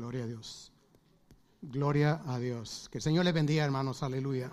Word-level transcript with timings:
Gloria 0.00 0.24
a 0.24 0.26
Dios. 0.26 0.72
Gloria 1.60 2.22
a 2.26 2.38
Dios. 2.38 2.88
Que 2.90 2.96
el 2.96 3.02
Señor 3.02 3.22
les 3.26 3.34
bendiga, 3.34 3.66
hermanos. 3.66 4.02
Aleluya. 4.02 4.50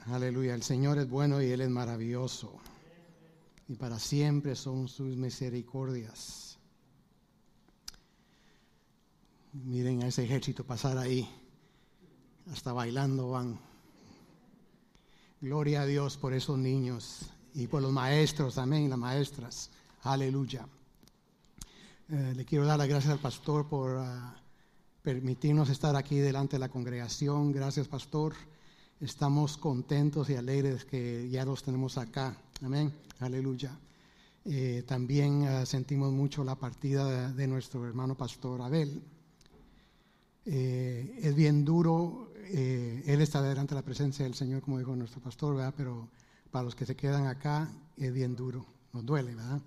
Aleluya. 0.00 0.54
El 0.54 0.62
Señor 0.62 0.98
es 0.98 1.08
bueno 1.08 1.40
y 1.40 1.46
Él 1.46 1.62
es 1.62 1.70
maravilloso. 1.70 2.60
Y 3.68 3.76
para 3.76 3.98
siempre 3.98 4.54
son 4.54 4.86
sus 4.86 5.16
misericordias. 5.16 6.58
Miren 9.54 10.02
a 10.02 10.08
ese 10.08 10.24
ejército 10.24 10.62
pasar 10.62 10.98
ahí. 10.98 11.26
Hasta 12.52 12.74
bailando 12.74 13.30
van. 13.30 13.58
Gloria 15.40 15.80
a 15.80 15.86
Dios 15.86 16.18
por 16.18 16.34
esos 16.34 16.58
niños 16.58 17.30
y 17.54 17.66
por 17.66 17.80
los 17.80 17.92
maestros, 17.92 18.58
amén, 18.58 18.90
las 18.90 18.98
maestras. 18.98 19.70
Aleluya. 20.02 20.68
Eh, 22.12 22.34
le 22.34 22.44
quiero 22.44 22.66
dar 22.66 22.76
las 22.76 22.88
gracias 22.88 23.12
al 23.12 23.20
pastor 23.20 23.68
por 23.68 23.96
ah, 23.98 24.34
permitirnos 25.00 25.70
estar 25.70 25.94
aquí 25.94 26.18
delante 26.18 26.56
de 26.56 26.58
la 26.60 26.68
congregación. 26.68 27.52
Gracias, 27.52 27.86
pastor. 27.86 28.34
Estamos 29.00 29.56
contentos 29.56 30.28
y 30.28 30.34
alegres 30.34 30.84
que 30.84 31.28
ya 31.30 31.44
los 31.44 31.62
tenemos 31.62 31.98
acá. 31.98 32.36
Amén. 32.62 32.92
Aleluya. 33.20 33.78
Eh, 34.44 34.82
también 34.88 35.44
ah, 35.44 35.64
sentimos 35.64 36.10
mucho 36.10 36.42
la 36.42 36.56
partida 36.56 37.30
de, 37.30 37.46
nuestro 37.46 37.86
hermano 37.86 38.16
pastor 38.16 38.60
Abel. 38.60 39.00
Eh, 40.46 41.16
es 41.22 41.34
bien 41.36 41.64
duro. 41.64 42.32
él 42.44 43.20
está 43.20 43.40
delante 43.40 43.76
de 43.76 43.80
la 43.80 43.84
presencia 43.84 44.24
del 44.24 44.34
Señor, 44.34 44.62
como 44.62 44.78
dijo 44.78 44.96
nuestro 44.96 45.20
pastor, 45.20 45.54
¿verdad? 45.54 45.74
Pero 45.76 46.08
para 46.50 46.64
los 46.64 46.74
que 46.74 46.86
se 46.86 46.96
quedan 46.96 47.28
acá 47.28 47.70
es 47.96 48.12
bien 48.12 48.34
duro. 48.34 48.66
Nos 48.92 49.06
duele, 49.06 49.36
¿verdad? 49.36 49.60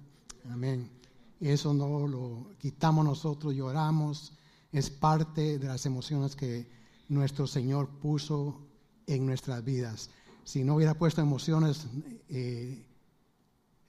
Amén. 0.52 1.03
Eso 1.44 1.74
no 1.74 2.08
lo 2.08 2.56
quitamos 2.58 3.04
nosotros, 3.04 3.54
lloramos, 3.54 4.32
es 4.72 4.90
parte 4.90 5.60
de 5.60 5.68
las 5.68 5.86
emociones 5.86 6.38
que 6.38 6.70
nuestro 7.10 7.48
Señor 7.48 7.90
puso 7.90 8.62
en 9.08 9.26
nuestras 9.26 9.64
vidas. 9.64 10.10
Si 10.46 10.64
no 10.64 10.76
hubiera 10.76 10.94
puesto 10.94 11.22
emociones, 11.22 11.86
eh, 12.30 12.86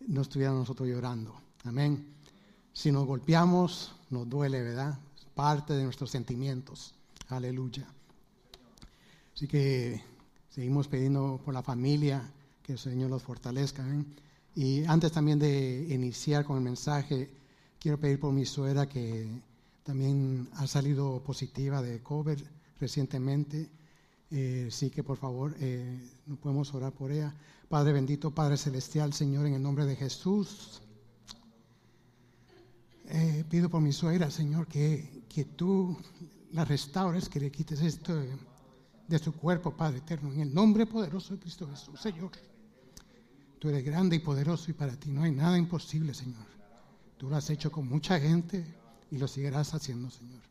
no 0.00 0.22
estuviéramos 0.22 0.60
nosotros 0.62 0.88
llorando. 0.88 1.32
Amén. 1.62 2.14
Si 2.72 2.90
nos 2.90 3.06
golpeamos, 3.06 3.94
nos 4.10 4.28
duele, 4.28 4.60
¿verdad? 4.60 4.98
Es 5.16 5.24
parte 5.26 5.74
de 5.74 5.84
nuestros 5.84 6.10
sentimientos. 6.10 6.92
Aleluya. 7.28 7.86
Así 9.32 9.46
que 9.46 10.02
seguimos 10.50 10.88
pidiendo 10.88 11.40
por 11.44 11.54
la 11.54 11.62
familia, 11.62 12.32
que 12.64 12.72
el 12.72 12.78
Señor 12.78 13.10
los 13.10 13.22
fortalezca. 13.22 13.84
Y 14.56 14.84
antes 14.86 15.12
también 15.12 15.38
de 15.38 15.86
iniciar 15.88 16.44
con 16.44 16.56
el 16.56 16.62
mensaje, 16.64 17.30
Quiero 17.84 18.00
pedir 18.00 18.18
por 18.18 18.32
mi 18.32 18.46
suegra 18.46 18.88
que 18.88 19.28
también 19.82 20.48
ha 20.54 20.66
salido 20.66 21.22
positiva 21.22 21.82
de 21.82 22.02
COVID 22.02 22.38
recientemente. 22.80 23.68
Eh, 24.30 24.68
sí 24.70 24.88
que 24.88 25.04
por 25.04 25.18
favor 25.18 25.54
eh, 25.60 26.00
podemos 26.40 26.72
orar 26.72 26.92
por 26.92 27.12
ella. 27.12 27.34
Padre 27.68 27.92
bendito, 27.92 28.30
Padre 28.30 28.56
celestial, 28.56 29.12
Señor, 29.12 29.44
en 29.44 29.52
el 29.52 29.62
nombre 29.62 29.84
de 29.84 29.96
Jesús. 29.96 30.80
Eh, 33.10 33.44
pido 33.50 33.68
por 33.68 33.82
mi 33.82 33.92
suegra, 33.92 34.30
Señor, 34.30 34.66
que, 34.66 35.24
que 35.28 35.44
tú 35.44 35.94
la 36.52 36.64
restaures, 36.64 37.28
que 37.28 37.38
le 37.38 37.50
quites 37.50 37.82
esto 37.82 38.18
de 39.08 39.18
su 39.18 39.34
cuerpo, 39.34 39.76
Padre 39.76 39.98
eterno, 39.98 40.32
en 40.32 40.40
el 40.40 40.54
nombre 40.54 40.86
poderoso 40.86 41.34
de 41.34 41.40
Cristo 41.40 41.68
Jesús, 41.68 42.00
Señor. 42.00 42.30
Tú 43.58 43.68
eres 43.68 43.84
grande 43.84 44.16
y 44.16 44.20
poderoso 44.20 44.70
y 44.70 44.74
para 44.74 44.98
ti 44.98 45.10
no 45.10 45.24
hay 45.24 45.32
nada 45.32 45.58
imposible, 45.58 46.14
Señor. 46.14 46.54
Tú 47.16 47.28
lo 47.28 47.36
has 47.36 47.48
hecho 47.50 47.70
con 47.70 47.88
mucha 47.88 48.18
gente 48.18 48.64
y 49.10 49.18
lo 49.18 49.28
seguirás 49.28 49.74
haciendo, 49.74 50.10
Señor. 50.10 50.42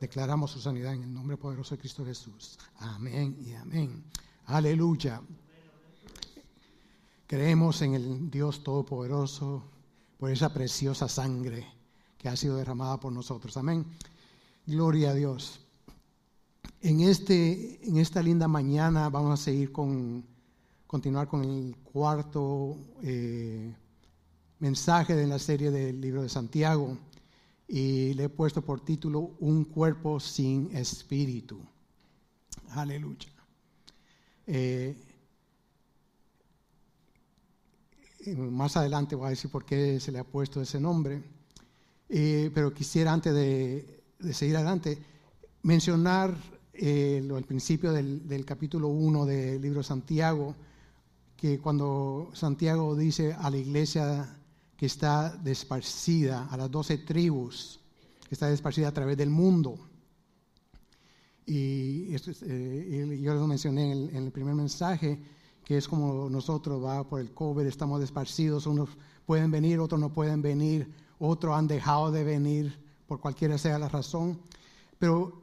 Declaramos 0.00 0.50
su 0.50 0.60
sanidad 0.60 0.94
en 0.94 1.04
el 1.04 1.14
nombre 1.14 1.36
poderoso 1.36 1.74
de 1.74 1.80
Cristo 1.80 2.04
Jesús. 2.04 2.58
Amén 2.78 3.36
y 3.46 3.54
amén. 3.54 4.02
Aleluya. 4.46 5.22
Creemos 7.28 7.80
en 7.82 7.94
el 7.94 8.30
Dios 8.30 8.64
Todopoderoso 8.64 9.62
por 10.18 10.30
esa 10.30 10.52
preciosa 10.52 11.08
sangre 11.08 11.66
que 12.18 12.28
ha 12.28 12.36
sido 12.36 12.56
derramada 12.56 12.98
por 12.98 13.12
nosotros. 13.12 13.56
Amén. 13.56 13.86
Gloria 14.66 15.10
a 15.10 15.14
Dios. 15.14 15.60
En, 16.80 17.00
este, 17.00 17.80
en 17.88 17.96
esta 17.96 18.22
linda 18.22 18.48
mañana 18.48 19.08
vamos 19.08 19.40
a 19.40 19.42
seguir 19.42 19.70
con, 19.70 20.24
continuar 20.86 21.28
con 21.28 21.44
el 21.44 21.76
cuarto 21.76 22.76
eh, 23.02 23.72
mensaje 24.62 25.16
de 25.16 25.26
la 25.26 25.40
serie 25.40 25.72
del 25.72 26.00
libro 26.00 26.22
de 26.22 26.28
Santiago 26.28 26.96
y 27.66 28.14
le 28.14 28.24
he 28.24 28.28
puesto 28.28 28.62
por 28.62 28.80
título 28.80 29.32
Un 29.40 29.64
cuerpo 29.64 30.20
sin 30.20 30.70
espíritu. 30.76 31.58
Aleluya. 32.70 33.28
Eh, 34.46 34.96
más 38.36 38.76
adelante 38.76 39.16
voy 39.16 39.26
a 39.26 39.30
decir 39.30 39.50
por 39.50 39.64
qué 39.64 39.98
se 39.98 40.12
le 40.12 40.20
ha 40.20 40.24
puesto 40.24 40.62
ese 40.62 40.78
nombre, 40.78 41.24
eh, 42.08 42.48
pero 42.54 42.72
quisiera 42.72 43.12
antes 43.12 43.34
de, 43.34 44.04
seguir 44.32 44.54
adelante 44.54 44.96
mencionar 45.64 46.36
eh, 46.72 47.16
el 47.16 47.44
principio 47.44 47.90
del, 47.90 48.44
capítulo 48.44 48.86
1 48.86 49.26
del 49.26 49.60
libro 49.60 49.82
Santiago, 49.82 50.54
que 51.36 51.58
cuando 51.58 52.30
Santiago 52.32 52.94
dice 52.94 53.32
a 53.32 53.50
la 53.50 53.56
iglesia 53.56 54.38
que 54.82 54.86
está 54.86 55.30
desparcida, 55.30 56.48
a 56.50 56.56
las 56.56 56.68
doce 56.68 56.98
tribus, 56.98 57.78
que 58.28 58.34
está 58.34 58.48
desparcida 58.48 58.88
a 58.88 58.92
través 58.92 59.16
del 59.16 59.30
mundo. 59.30 59.78
Y, 61.46 62.16
eh, 62.16 63.20
yo 63.22 63.32
lo 63.32 63.46
mencioné 63.46 63.92
en 63.92 64.16
el, 64.16 64.32
primer 64.32 64.56
mensaje, 64.56 65.22
que 65.64 65.76
es 65.76 65.86
como 65.86 66.28
nosotros, 66.28 66.82
va 66.82 67.08
por 67.08 67.20
el 67.20 67.32
COVID, 67.32 67.64
estamos 67.64 68.00
desparcidos, 68.00 68.66
unos 68.66 68.88
pueden 69.24 69.52
venir, 69.52 69.78
otros 69.78 70.00
no 70.00 70.12
pueden 70.12 70.42
venir, 70.42 70.92
otros 71.20 71.56
han 71.56 71.68
dejado 71.68 72.10
de 72.10 72.24
venir, 72.24 72.76
por 73.06 73.20
cualquiera 73.20 73.58
sea 73.58 73.78
la 73.78 73.88
razón. 73.88 74.40
Pero 74.98 75.42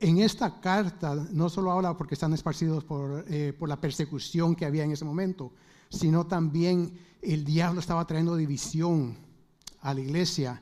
en 0.00 0.18
esta 0.18 0.60
carta 0.60 1.14
no 1.32 1.48
solo 1.48 1.72
habla 1.72 1.96
porque 1.96 2.12
están 2.12 2.34
esparcidos 2.34 2.84
por, 2.84 3.24
eh, 3.26 3.54
por 3.58 3.70
la 3.70 3.80
persecución 3.80 4.54
que 4.54 4.66
había 4.66 4.84
en 4.84 4.92
ese 4.92 5.06
momento, 5.06 5.50
sino 5.88 6.26
también 6.26 6.92
el 7.22 7.44
diablo 7.44 7.80
estaba 7.80 8.06
trayendo 8.06 8.36
división 8.36 9.16
a 9.80 9.94
la 9.94 10.00
iglesia, 10.00 10.60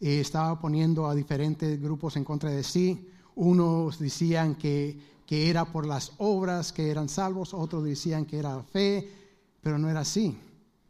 eh, 0.00 0.20
estaba 0.20 0.58
poniendo 0.60 1.06
a 1.06 1.14
diferentes 1.14 1.80
grupos 1.80 2.16
en 2.16 2.24
contra 2.24 2.50
de 2.50 2.62
sí. 2.62 3.08
Unos 3.36 3.98
decían 3.98 4.54
que, 4.54 5.14
era 5.28 5.64
por 5.64 5.84
las 5.84 6.12
obras 6.18 6.72
que 6.72 6.90
eran 6.90 7.08
salvos, 7.08 7.54
otros 7.54 7.82
decían 7.82 8.24
que 8.24 8.38
era 8.38 8.62
fe, 8.62 9.10
pero 9.60 9.78
no 9.78 9.90
era 9.90 10.00
así. 10.00 10.38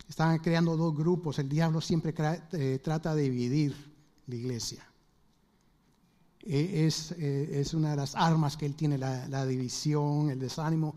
Estaban 0.07 0.39
creando 0.39 0.77
dos 0.77 0.95
grupos. 0.95 1.39
El 1.39 1.49
diablo 1.49 1.81
siempre 1.81 2.13
eh, 2.53 2.79
trata 2.83 3.15
de 3.15 3.23
dividir 3.23 3.75
la 4.27 4.35
iglesia. 4.35 4.87
E, 6.43 6.87
eh, 6.87 7.61
es, 7.61 7.73
una 7.73 7.93
de 7.93 7.97
las 7.97 8.15
armas 8.15 8.59
que 8.59 8.67
él 8.67 8.75
tiene, 8.75 8.99
la 8.99 9.47
división, 9.47 10.29
el 10.29 10.39
desánimo, 10.39 10.95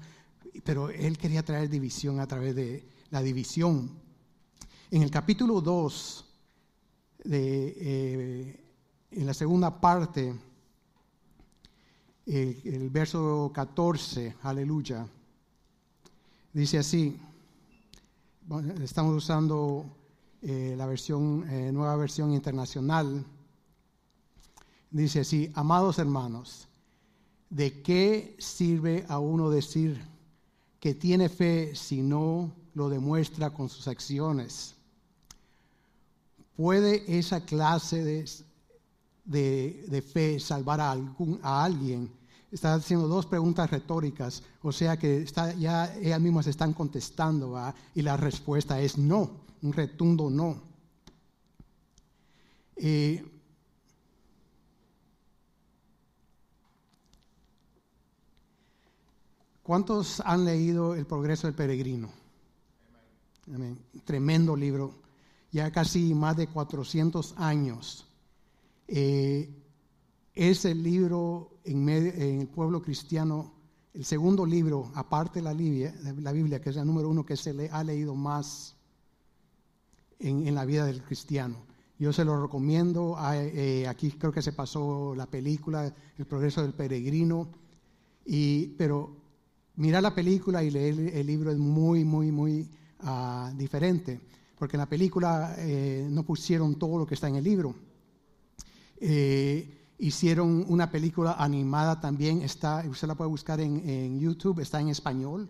pero 0.64 0.90
él 0.90 1.18
quería 1.18 1.44
traer 1.44 1.70
división 1.70 2.20
a 2.20 2.28
través 2.28 2.56
de 2.56 2.88
la 3.10 3.22
división. 3.22 3.92
En 4.92 5.02
el 5.04 5.12
capítulo 5.12 5.62
2, 5.62 6.26
de, 7.24 7.78
eh, 7.80 8.64
en 9.12 9.26
la 9.26 9.34
segunda 9.34 9.80
parte, 9.80 10.34
el, 12.26 12.90
verso 12.90 13.52
14, 13.54 14.36
aleluya, 14.44 15.08
dice 16.52 16.78
así, 16.78 17.18
estamos 18.82 19.16
usando 19.16 19.86
eh, 20.42 20.76
la 20.78 20.86
versión, 20.86 21.46
eh, 21.50 21.72
nueva 21.72 21.96
versión 21.96 22.34
internacional, 22.34 23.26
dice 24.92 25.22
así, 25.22 25.52
amados 25.54 26.00
hermanos, 26.00 26.68
¿de 27.50 27.82
qué 27.82 28.36
sirve 28.40 29.06
a 29.08 29.20
uno 29.20 29.50
decir 29.50 30.02
que 30.80 30.94
tiene 30.94 31.30
fe 31.30 31.76
si 31.76 32.02
no 32.02 32.54
lo 32.74 32.90
demuestra 32.90 33.50
con 33.52 33.70
sus 33.70 33.88
acciones. 33.88 34.76
¿Puede 36.56 37.18
esa 37.18 37.46
clase 37.46 38.04
de, 38.04 39.86
de, 39.88 40.02
fe 40.02 40.40
salvar 40.40 40.82
a, 40.82 40.92
algún, 40.92 41.40
a 41.44 41.64
alguien? 41.64 42.12
Está 42.52 42.76
haciendo 42.76 43.08
dos 43.08 43.26
preguntas 43.26 43.70
retóricas, 43.70 44.42
o 44.62 44.72
sea 44.72 44.98
que 44.98 45.22
está, 45.22 45.54
ya 45.54 45.94
ellas 45.98 46.22
mismas 46.22 46.48
están 46.48 46.74
contestando 46.74 47.56
y 47.94 48.02
la 48.02 48.16
respuesta 48.16 48.80
es 48.80 48.98
no, 48.98 49.30
un 49.62 49.74
retundo 49.74 50.30
no. 50.30 50.62
Eh, 52.78 53.24
¿Cuántos 59.68 60.22
han 60.22 60.46
leído 60.46 60.96
El 60.96 61.06
progreso 61.06 61.46
del 61.46 61.54
peregrino? 61.54 62.10
Tremendo 64.06 64.56
libro. 64.56 64.94
ya 65.52 65.70
casi 65.72 66.14
más 66.14 66.38
de 66.38 66.48
400 66.48 67.34
años. 67.36 68.08
Eh, 68.88 69.50
es 70.34 70.64
el 70.64 70.82
libro 70.82 71.60
en, 71.66 71.90
el 71.90 72.48
pueblo 72.48 72.82
cristiano, 72.82 73.52
el 73.94 74.06
segundo 74.06 74.46
libro, 74.46 74.90
aparte 74.96 75.40
de 75.40 75.44
la 75.44 75.54
Biblia, 75.54 75.94
la 76.02 76.32
Biblia, 76.32 76.62
que 76.62 76.70
es 76.70 76.78
el 76.78 76.88
número 76.88 77.10
uno 77.10 77.26
que 77.26 77.36
se 77.36 77.54
le 77.54 77.70
ha 77.70 77.84
leído 77.84 78.16
más 78.16 78.74
en, 80.20 80.56
la 80.56 80.64
vida 80.64 80.86
del 80.86 81.04
cristiano. 81.04 81.58
Yo 82.00 82.14
se 82.14 82.24
lo 82.24 82.42
recomiendo. 82.42 83.18
Eh, 83.34 83.86
aquí 83.86 84.12
creo 84.12 84.32
que 84.32 84.42
se 84.42 84.54
pasó 84.54 85.14
la 85.14 85.26
película, 85.26 85.94
El 86.18 86.26
progreso 86.26 86.62
del 86.62 86.74
peregrino. 86.74 87.50
Y, 88.26 88.68
pero 88.78 89.27
mirar 89.78 90.04
la 90.04 90.14
película 90.14 90.64
y 90.64 90.70
leer 90.70 91.00
el 91.16 91.26
libro 91.26 91.52
es 91.52 91.58
muy, 91.58 92.04
muy, 92.04 92.32
muy 92.32 92.70
ah, 93.00 93.52
diferente. 93.56 94.20
Porque 94.58 94.76
en 94.76 94.80
la 94.80 94.90
película 94.90 95.56
eh, 95.58 96.08
no 96.10 96.24
pusieron 96.24 96.78
todo 96.78 97.00
lo 97.00 97.06
que 97.06 97.16
está 97.16 97.28
en 97.28 97.38
el 97.38 97.44
libro. 97.44 97.76
Eh, 99.00 99.94
hicieron 100.00 100.66
una 100.68 100.92
película 100.92 101.36
animada 101.38 102.00
también, 102.00 102.42
está, 102.42 102.84
usted 102.90 103.08
la 103.08 103.16
puede 103.16 103.30
buscar 103.30 103.60
en, 103.60 104.20
YouTube, 104.20 104.60
está 104.60 104.80
en 104.80 104.90
español, 104.90 105.50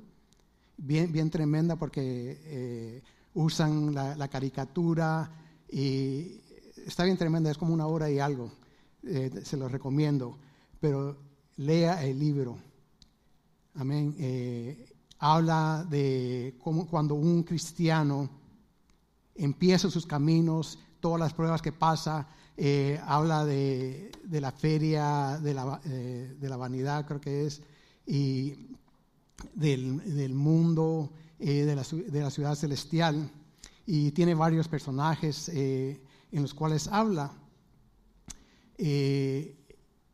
bien, 0.78 1.12
bien 1.12 1.30
tremenda 1.30 1.76
porque 1.76 3.02
usan 3.38 3.94
la, 3.94 4.28
caricatura 4.30 5.30
y 5.70 6.42
está 6.86 7.04
bien 7.04 7.18
tremenda, 7.18 7.52
es 7.52 7.58
como 7.58 7.74
una 7.74 7.86
hora 7.86 8.10
y 8.10 8.20
algo, 8.20 8.52
eh, 9.04 9.30
se 9.44 9.58
lo 9.58 9.70
recomiendo, 9.70 10.38
pero 10.80 11.16
lea 11.58 12.04
el 12.04 12.18
libro. 12.18 12.58
Amén. 13.78 14.16
Eh, 14.18 14.90
habla 15.20 15.86
de 15.88 16.56
cómo 16.64 16.88
cuando 16.88 17.14
un 17.14 17.44
cristiano 17.44 18.28
empieza 19.36 19.90
sus 19.92 20.08
caminos, 20.08 20.80
todas 21.00 21.20
las 21.20 21.34
pruebas 21.34 21.62
que 21.62 21.72
pasa, 21.72 22.28
eh, 22.58 23.00
habla 23.06 23.46
de, 23.46 24.12
la 24.32 24.52
feria 24.52 25.40
de 25.42 25.54
la, 25.54 25.80
de 25.84 26.50
la, 26.50 26.58
vanidad, 26.58 27.06
creo 27.06 27.22
que 27.22 27.46
es, 27.46 27.62
y 28.08 28.56
del, 29.54 30.16
del 30.16 30.34
mundo 30.34 31.12
eh, 31.40 31.66
de, 31.66 31.76
la, 31.76 31.84
de, 31.84 32.20
la, 32.20 32.32
ciudad 32.32 32.56
celestial 32.56 33.30
y 33.86 34.10
tiene 34.10 34.34
varios 34.34 34.68
personajes 34.68 35.50
eh, 35.50 36.02
en 36.32 36.42
los 36.42 36.56
cuales 36.56 36.88
habla. 36.88 37.32
Eh, 38.80 39.56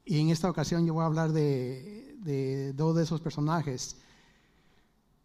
y 0.04 0.20
en 0.20 0.32
esta 0.32 0.50
ocasión 0.50 0.86
yo 0.86 0.96
voy 0.96 1.04
a 1.04 1.06
hablar 1.06 1.32
de, 1.32 2.03
de 2.24 2.74
dos 2.74 2.96
de 2.96 3.04
esos 3.04 3.22
personajes. 3.22 3.98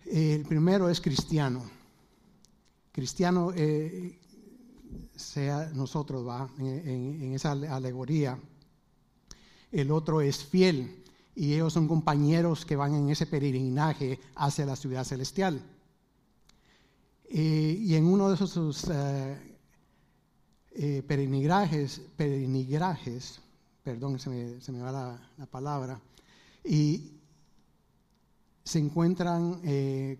El 0.05 0.45
primero 0.45 0.89
es 0.89 1.01
cristiano. 1.01 1.63
Cristiano, 2.93 3.53
sea 5.17 5.71
nosotros, 5.75 6.27
va, 6.27 6.49
en, 6.59 7.33
esa 7.35 7.53
alegoría. 7.53 8.39
El 9.71 9.91
otro 9.91 10.21
es 10.21 10.45
fiel 10.45 11.05
y 11.35 11.55
ellos 11.55 11.73
son 11.73 11.87
compañeros 11.87 12.65
que 12.65 12.77
van 12.77 12.95
en 12.95 13.11
ese 13.11 13.27
peregrinaje 13.27 14.19
hacia 14.35 14.67
la 14.67 14.77
ciudad 14.77 15.05
celestial. 15.05 15.63
Eh, 17.31 17.77
y 17.79 17.95
en 17.95 18.07
uno 18.07 18.29
de 18.29 18.35
esos 18.35 18.89
eh, 18.91 19.57
eh, 20.73 21.03
peregrinajes, 21.07 22.01
perdón, 23.85 24.19
se 24.19 24.31
me, 24.31 24.61
se 24.61 24.73
me 24.73 24.81
va 24.81 25.21
la, 25.37 25.47
palabra, 25.47 26.01
y 26.69 27.13
se 28.63 28.79
encuentran 28.79 29.61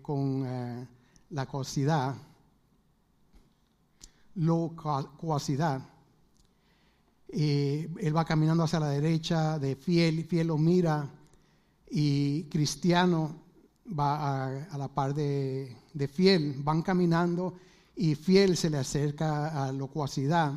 con 0.01 0.87
la 1.29 1.45
coacidad, 1.45 2.15
locuacidad. 4.35 5.81
él 7.29 8.17
va 8.17 8.25
caminando 8.25 8.63
hacia 8.63 8.79
la 8.79 8.89
derecha 8.89 9.59
de 9.59 9.75
fiel, 9.75 10.25
fiel 10.25 10.47
lo 10.47 10.57
mira 10.57 11.07
y 11.91 12.43
cristiano 12.45 13.35
va 13.97 14.47
a 14.65 14.77
la 14.77 14.87
par 14.87 15.13
de 15.13 15.77
de 15.93 16.07
fiel, 16.07 16.55
van 16.63 16.81
caminando 16.81 17.55
y 17.95 18.15
fiel 18.15 18.55
se 18.57 18.69
le 18.69 18.77
acerca 18.77 19.65
a 19.65 19.71
locuacidad 19.71 20.53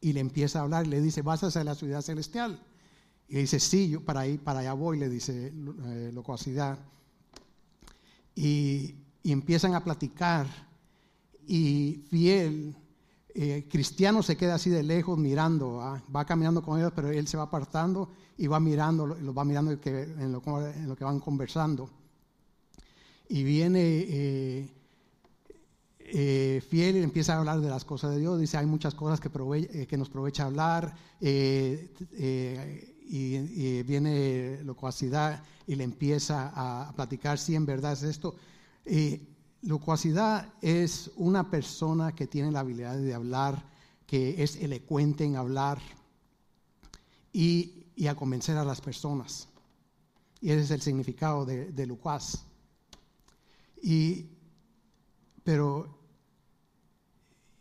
y 0.00 0.12
le 0.12 0.20
empieza 0.20 0.58
a 0.58 0.62
hablar 0.62 0.86
le 0.86 1.00
dice, 1.00 1.22
vas 1.22 1.42
hacia 1.44 1.64
la 1.64 1.74
ciudad 1.74 2.02
celestial. 2.02 2.60
Y 3.28 3.36
dice, 3.36 3.58
sí, 3.58 3.88
yo 3.88 4.00
para, 4.04 4.20
ahí, 4.20 4.38
para 4.38 4.60
allá 4.60 4.72
voy, 4.72 4.98
le 4.98 5.08
dice 5.08 5.52
eh, 5.52 6.10
locuacidad. 6.12 6.78
Y, 8.34 8.94
empiezan 9.24 9.74
a 9.74 9.82
platicar 9.82 10.46
y 11.48 12.04
fiel, 12.08 12.76
eh, 13.34 13.66
cristiano 13.68 14.22
se 14.22 14.36
queda 14.36 14.54
así 14.54 14.70
de 14.70 14.84
lejos 14.84 15.18
mirando, 15.18 15.80
¿ah? 15.80 16.00
va 16.14 16.24
caminando 16.24 16.62
con 16.62 16.78
ellos, 16.78 16.92
pero 16.94 17.10
él 17.10 17.26
se 17.26 17.36
va 17.36 17.42
apartando 17.42 18.08
y 18.38 18.46
va 18.46 18.60
mirando, 18.60 19.04
lo, 19.04 19.34
va 19.34 19.44
mirando 19.44 19.72
en 19.72 20.32
lo 20.32 20.96
que 20.96 21.04
van 21.04 21.18
conversando 21.18 21.90
y 23.28 23.42
viene 23.42 23.80
eh, 24.08 24.68
eh, 25.98 26.62
fiel 26.68 26.96
y 26.96 27.02
empieza 27.02 27.34
a 27.34 27.38
hablar 27.38 27.60
de 27.60 27.68
las 27.68 27.84
cosas 27.84 28.12
de 28.12 28.20
Dios. 28.20 28.38
Dice, 28.40 28.56
hay 28.56 28.66
muchas 28.66 28.94
cosas 28.94 29.20
que, 29.20 29.28
eh, 29.28 29.96
nos 29.96 30.08
aprovecha 30.08 30.44
hablar. 30.44 30.94
Y, 33.08 33.82
viene 33.82 34.62
locuacidad 34.64 35.42
y 35.66 35.74
le 35.74 35.84
empieza 35.84 36.52
a, 36.54 36.92
platicar 36.92 37.38
si 37.38 37.54
en 37.54 37.66
verdad 37.66 37.92
es 37.92 38.02
esto. 38.02 38.36
locuacidad 39.62 40.52
es 40.60 41.10
una 41.16 41.50
persona 41.50 42.14
que 42.14 42.26
tiene 42.26 42.50
la 42.50 42.60
habilidad 42.60 42.96
de 42.96 43.14
hablar, 43.14 43.62
que 44.06 44.42
es 44.42 44.56
elocuente 44.56 45.24
en 45.24 45.36
hablar 45.36 45.80
y, 47.32 47.72
a 48.08 48.14
convencer 48.14 48.56
a 48.56 48.64
las 48.64 48.80
personas. 48.80 49.48
Y 50.40 50.50
ese 50.50 50.62
es 50.62 50.70
el 50.70 50.82
significado 50.82 51.44
de, 51.46 51.72
de 51.72 51.86
locuaz. 51.86 52.44
Y, 53.82 54.26
pero, 55.42 55.96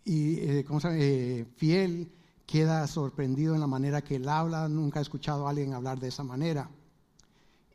y, 0.03 0.39
eh, 0.39 0.65
¿cómo 0.67 0.79
se 0.79 0.87
llama? 0.87 0.99
Eh, 0.99 1.45
fiel 1.55 2.11
queda 2.45 2.87
sorprendido 2.87 3.55
en 3.55 3.61
la 3.61 3.67
manera 3.67 4.03
que 4.03 4.15
él 4.15 4.29
habla, 4.29 4.67
nunca 4.69 4.99
he 4.99 5.01
escuchado 5.01 5.47
a 5.47 5.49
alguien 5.49 5.73
hablar 5.73 5.99
de 5.99 6.07
esa 6.07 6.23
manera. 6.23 6.69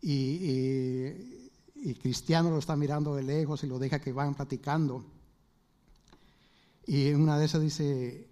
Y, 0.01 1.07
y, 1.75 1.95
Cristiano 1.95 2.51
lo 2.51 2.59
está 2.59 2.77
mirando 2.77 3.15
de 3.15 3.23
lejos 3.23 3.65
y 3.65 3.67
lo 3.67 3.79
deja 3.79 4.01
que 4.01 4.13
vayan 4.13 4.35
platicando. 4.35 5.05
Y 6.87 7.09
en 7.09 7.21
una 7.21 7.39
de 7.39 7.45
esas 7.45 7.61
dice, 7.61 8.31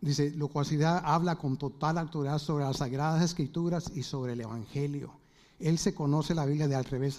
Dice, 0.00 0.30
locuacidad 0.30 1.02
habla 1.04 1.36
con 1.36 1.58
total 1.58 1.98
autoridad 1.98 2.38
sobre 2.38 2.64
las 2.64 2.78
sagradas 2.78 3.22
escrituras 3.22 3.92
y 3.94 4.02
sobre 4.02 4.32
el 4.32 4.40
Evangelio. 4.40 5.12
Él 5.58 5.76
se 5.76 5.94
conoce 5.94 6.34
la 6.34 6.46
Biblia 6.46 6.68
de 6.68 6.74
al 6.74 6.86
revés 6.86 7.18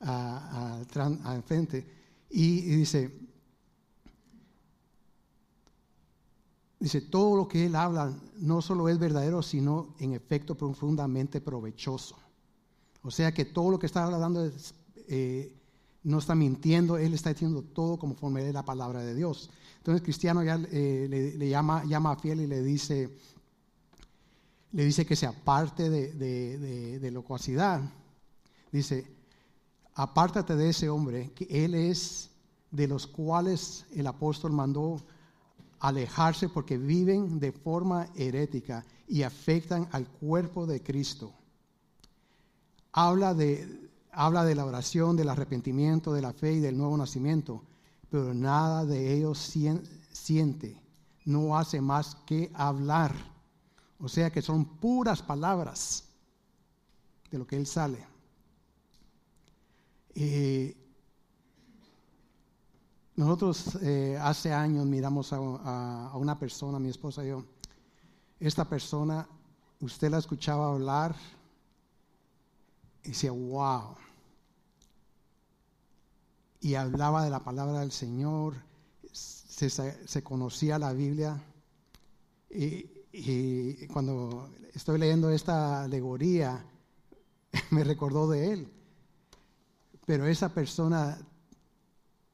al 0.00 1.42
frente. 1.44 1.86
Y, 2.30 2.60
dice, 2.62 3.10
dice, 6.80 7.00
todo 7.02 7.36
lo 7.36 7.48
que 7.48 7.66
él 7.66 7.76
habla 7.76 8.12
no 8.38 8.60
solo 8.60 8.88
es 8.88 8.98
verdadero, 8.98 9.42
sino 9.42 9.94
en 10.00 10.12
efecto 10.14 10.56
profundamente 10.56 11.40
provechoso. 11.40 12.16
O 13.02 13.10
sea 13.10 13.32
que 13.32 13.44
todo 13.44 13.70
lo 13.70 13.78
que 13.78 13.86
está 13.86 14.04
hablando 14.04 14.50
eh, 15.08 15.54
no 16.04 16.18
está 16.18 16.34
mintiendo, 16.34 16.96
él 16.96 17.14
está 17.14 17.30
diciendo 17.30 17.62
todo 17.62 17.98
conforme 17.98 18.42
de 18.42 18.52
la 18.52 18.64
palabra 18.64 19.00
de 19.00 19.14
Dios. 19.14 19.50
Entonces 19.78 20.02
Cristiano 20.02 20.42
ya 20.42 20.58
eh, 20.72 21.34
le, 21.38 21.48
llama, 21.48 21.84
llama 21.84 22.12
a 22.12 22.16
fiel 22.16 22.40
y 22.40 22.46
le 22.46 22.62
dice, 22.62 23.10
le 24.72 24.84
dice 24.84 25.04
que 25.04 25.16
se 25.16 25.26
aparte 25.26 25.90
de, 25.90 26.12
de, 26.12 26.98
de, 26.98 27.10
locuacidad. 27.10 27.82
Dice, 28.72 29.13
apártate 29.94 30.56
de 30.56 30.70
ese 30.70 30.88
hombre, 30.88 31.32
que 31.34 31.46
él 31.64 31.74
es 31.74 32.30
de 32.70 32.88
los 32.88 33.06
cuales 33.06 33.86
el 33.94 34.06
apóstol 34.06 34.52
mandó 34.52 35.02
alejarse 35.78 36.48
porque 36.48 36.78
viven 36.78 37.38
de 37.38 37.52
forma 37.52 38.08
herética 38.16 38.84
y 39.06 39.22
afectan 39.22 39.88
al 39.92 40.08
cuerpo 40.08 40.66
de 40.66 40.82
Cristo. 40.82 41.32
Habla 42.92 43.34
de, 43.34 43.90
habla 44.12 44.44
de 44.44 44.54
la 44.54 44.64
oración, 44.64 45.16
del 45.16 45.28
arrepentimiento, 45.28 46.12
de 46.12 46.22
la 46.22 46.32
fe 46.32 46.54
y 46.54 46.60
del 46.60 46.76
nuevo 46.76 46.96
nacimiento 46.96 47.62
pero 48.14 48.32
nada 48.32 48.84
de 48.84 49.12
ellos 49.12 49.38
siente, 50.12 50.80
no 51.24 51.58
hace 51.58 51.80
más 51.80 52.14
que 52.24 52.48
hablar. 52.54 53.12
O 53.98 54.08
sea 54.08 54.30
que 54.30 54.40
son 54.40 54.64
puras 54.64 55.20
palabras 55.20 56.04
de 57.28 57.38
lo 57.38 57.44
que 57.44 57.56
él 57.56 57.66
sale. 57.66 58.06
Eh, 60.14 60.76
nosotros 63.16 63.78
eh, 63.82 64.18
hace 64.20 64.52
años 64.52 64.86
miramos 64.86 65.32
a, 65.32 65.38
una 66.14 66.38
persona, 66.38 66.78
mi 66.78 66.88
esposa 66.88 67.24
y 67.24 67.28
yo. 67.28 67.44
Esta 68.40 68.68
persona, 68.68 69.26
usted 69.80 70.10
la 70.10 70.18
escuchaba 70.18 70.72
hablar 70.72 71.14
y 73.04 73.08
decía, 73.08 73.30
wow, 73.30 73.96
y 76.60 76.74
hablaba 76.74 77.24
de 77.24 77.30
la 77.30 77.44
palabra 77.44 77.80
del 77.80 77.92
Señor, 77.92 78.54
se, 79.12 79.70
se 79.70 80.22
conocía 80.22 80.78
la 80.78 80.92
Biblia. 80.92 81.40
Y, 82.50 82.90
y, 83.12 83.86
cuando 83.86 84.50
estoy 84.72 84.98
leyendo 84.98 85.30
esta 85.30 85.84
alegoría, 85.84 86.64
me 87.70 87.84
recordó 87.84 88.28
de 88.28 88.52
él. 88.52 88.73
Pero 90.06 90.26
esa 90.26 90.48
persona, 90.50 91.18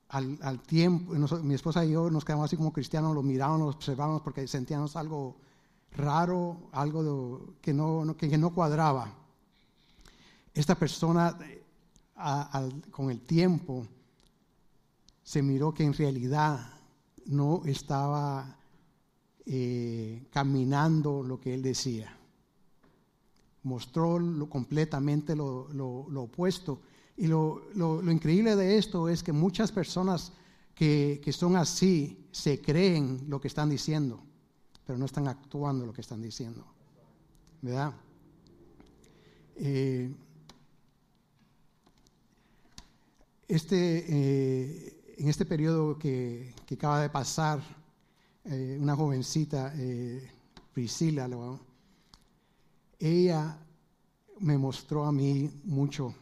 al, 0.08 0.38
al 0.42 0.60
tiempo, 0.60 1.14
mi 1.42 1.54
esposa 1.54 1.84
y 1.84 1.92
yo 1.92 2.10
nos 2.10 2.24
quedamos 2.24 2.46
así 2.46 2.56
como 2.56 2.72
cristianos, 2.72 3.14
lo 3.14 3.22
mirábamos, 3.22 3.60
lo 3.60 3.66
observábamos 3.68 4.22
porque 4.22 4.46
sentíamos 4.46 4.96
algo 4.96 5.36
raro, 5.92 6.68
algo 6.72 7.54
que, 7.60 7.72
no, 7.72 8.16
que, 8.16 8.38
no 8.38 8.54
cuadraba. 8.54 9.12
Esta 10.54 10.74
persona, 10.74 11.36
con 12.90 13.10
el 13.10 13.20
tiempo, 13.20 13.86
se 15.22 15.42
miró 15.42 15.72
que 15.72 15.84
en 15.84 15.94
realidad 15.94 16.74
no 17.26 17.62
estaba 17.64 18.56
eh, 19.46 20.26
caminando 20.30 21.22
lo 21.22 21.40
que 21.40 21.54
él 21.54 21.62
decía. 21.62 22.16
Mostró 23.62 24.18
completamente 24.48 25.36
lo, 25.36 25.68
opuesto. 26.16 26.80
Y 27.20 27.28
lo, 27.28 27.62
increíble 28.10 28.56
de 28.56 28.78
esto 28.78 29.08
es 29.08 29.22
que 29.22 29.32
muchas 29.32 29.70
personas 29.70 30.32
que, 30.74 31.20
que 31.22 31.32
son 31.32 31.56
así 31.56 32.26
se 32.32 32.60
creen 32.60 33.26
lo 33.28 33.40
que 33.40 33.48
están 33.48 33.70
diciendo 33.70 34.20
pero 34.90 34.98
no 34.98 35.06
están 35.06 35.28
actuando 35.28 35.86
lo 35.86 35.92
que 35.92 36.00
están 36.00 36.20
diciendo. 36.20 36.66
¿Verdad? 37.62 37.92
Eh, 39.54 40.12
este, 43.46 44.04
eh, 44.08 45.14
en 45.16 45.28
este 45.28 45.46
periodo 45.46 45.96
que, 45.96 46.52
acaba 46.72 47.02
de 47.02 47.08
pasar, 47.08 47.60
eh, 48.46 48.76
una 48.80 48.96
jovencita, 48.96 49.72
Priscila, 50.74 51.28
ella 52.98 53.58
me 54.40 54.58
mostró 54.58 55.04
a 55.04 55.12
mí 55.12 55.48
mucho. 55.62 56.12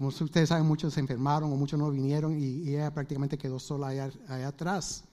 Como 0.00 0.08
ustedes 0.08 0.48
saben, 0.48 0.64
muchos 0.64 0.94
se 0.94 1.00
enfermaron 1.00 1.52
o 1.52 1.56
muchos 1.56 1.78
no 1.78 1.90
vinieron 1.90 2.40
y, 2.40 2.70
ella 2.70 2.90
prácticamente 2.90 3.36
quedó 3.36 3.58
sola 3.58 3.88
allá 3.88 4.48
atrás 4.48 5.04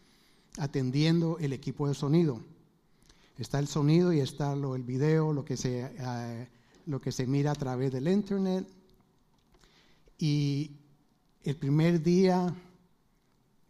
atendiendo 0.57 1.37
el 1.39 1.51
equipo 1.51 1.89
de 1.89 1.93
sonido. 1.93 2.39
Está 3.37 3.59
el 3.59 3.67
sonido 3.67 4.13
y 4.13 4.21
está 4.21 4.55
lo, 4.55 4.77
el 4.77 4.83
video, 4.83 5.33
lo 5.33 5.43
que, 5.43 5.57
se, 5.57 5.91
eh, 5.99 6.49
lo 6.85 7.01
que 7.01 7.11
se 7.11 7.27
mira 7.27 7.51
a 7.51 7.55
través 7.55 7.91
del 7.91 8.07
internet. 8.07 8.65
Y 10.17 10.71
el 11.43 11.57
primer 11.57 12.01
día 12.01 12.55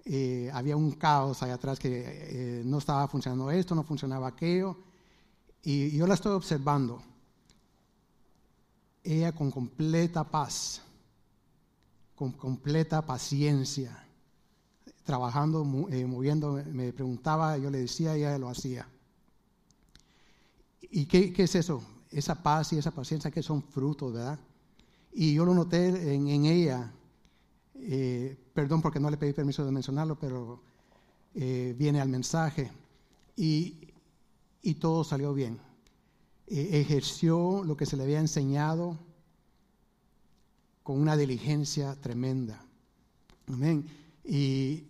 eh, 0.05 0.51
había 0.53 0.77
un 0.77 0.91
caos 0.91 1.41
allá 1.41 1.55
atrás 1.55 1.79
que 1.79 2.03
eh, 2.05 2.61
no 2.63 2.77
estaba 2.77 3.07
funcionando 3.07 3.49
esto, 3.49 3.73
no 3.73 3.83
funcionaba 3.83 4.27
aquello. 4.27 4.77
Y 5.63 5.97
yo 5.97 6.05
la 6.05 6.13
estoy 6.13 6.33
observando. 6.33 7.01
Ella 9.03 9.33
con 9.33 9.49
completa 9.49 10.23
paz, 10.23 10.83
con 12.17 12.31
completa 12.31 13.05
paciencia 13.05 14.03
trabajando, 15.03 15.61
eh, 15.91 16.05
moviendo, 16.05 16.59
me 16.71 16.91
preguntaba, 16.91 17.59
yo 17.59 17.69
le 17.69 17.77
decía 17.77 18.15
ella 18.15 18.39
lo 18.39 18.49
hacía. 18.49 18.89
¿Y 20.81 21.05
qué, 21.05 21.31
es 21.37 21.53
eso? 21.53 21.83
Esa 22.09 22.41
paz 22.41 22.73
y 22.73 22.79
esa 22.79 22.89
paciencia 22.89 23.29
que 23.29 23.43
son 23.43 23.61
frutos, 23.61 24.13
¿verdad? 24.13 24.39
Y 25.13 25.35
yo 25.35 25.45
lo 25.45 25.53
noté 25.53 26.13
en, 26.15 26.45
ella, 26.45 26.91
eh, 27.75 28.35
perdón 28.51 28.81
porque 28.81 28.99
no 28.99 29.11
le 29.11 29.17
pedí 29.17 29.33
permiso 29.33 29.63
de 29.63 29.71
mencionarlo, 29.71 30.17
pero 30.19 30.59
eh, 31.35 31.75
viene 31.77 32.01
al 32.01 32.09
mensaje, 32.09 32.71
y 33.35 34.73
todo 34.79 35.03
salió 35.03 35.35
bien. 35.35 35.59
ejerció 36.47 37.63
lo 37.63 37.77
que 37.77 37.85
se 37.85 37.95
le 37.95 38.03
había 38.03 38.19
enseñado 38.19 38.97
con 40.87 41.01
una 41.01 41.17
diligencia 41.17 41.99
tremenda. 41.99 42.63
Amén. 43.47 43.85
Y 44.23 44.85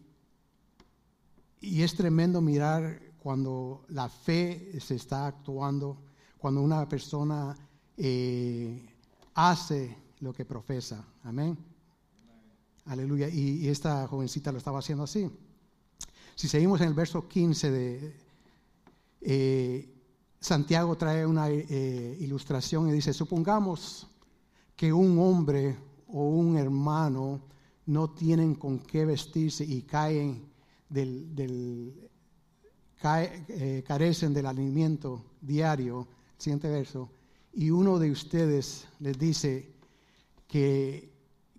y 1.60 1.82
es 1.82 1.96
tremendo 1.96 2.40
mirar 2.40 3.00
cuando 3.18 3.84
la 3.90 4.10
fe 4.10 4.80
se 4.80 4.96
está 4.96 5.26
actuando, 5.26 5.98
cuando 6.38 6.62
una 6.62 6.88
persona 6.88 7.58
eh, 7.98 8.86
hace 9.34 9.98
lo 10.20 10.34
que 10.34 10.46
profesa. 10.46 11.04
Amén. 11.24 11.58
Aleluya. 12.86 13.28
Y, 13.28 13.68
esta 13.68 14.08
jovencita 14.08 14.52
lo 14.52 14.60
estaba 14.60 14.80
haciendo 14.80 15.04
así. 15.04 15.30
Si 16.36 16.48
seguimos 16.48 16.80
en 16.82 16.90
el 16.90 16.94
verso 16.94 17.28
15 17.28 17.72
de 17.72 18.16
eh, 19.22 19.90
Santiago 20.40 20.96
trae 20.96 21.26
una 21.26 21.50
eh, 21.50 22.18
ilustración 22.20 22.88
y 22.88 22.92
dice, 22.92 23.14
supongamos 23.14 24.08
que 24.76 24.94
un 24.94 25.18
hombre 25.18 25.87
o 26.08 26.30
un 26.30 26.58
hermano 26.58 27.42
no 27.86 28.10
tienen 28.10 28.56
con 28.56 28.80
qué 28.80 29.06
vestirse 29.06 29.64
y 29.64 29.82
caen 29.82 30.46
del, 30.90 32.10
eh, 33.04 33.84
carecen 33.86 34.34
del 34.34 34.46
alimento 34.46 35.24
diario, 35.42 36.08
siguiente 36.38 36.70
verso, 36.70 37.10
y 37.54 37.72
uno 37.72 37.98
de 37.98 38.12
ustedes 38.12 38.88
les 39.00 39.18
dice 39.18 39.72
que, 40.48 41.10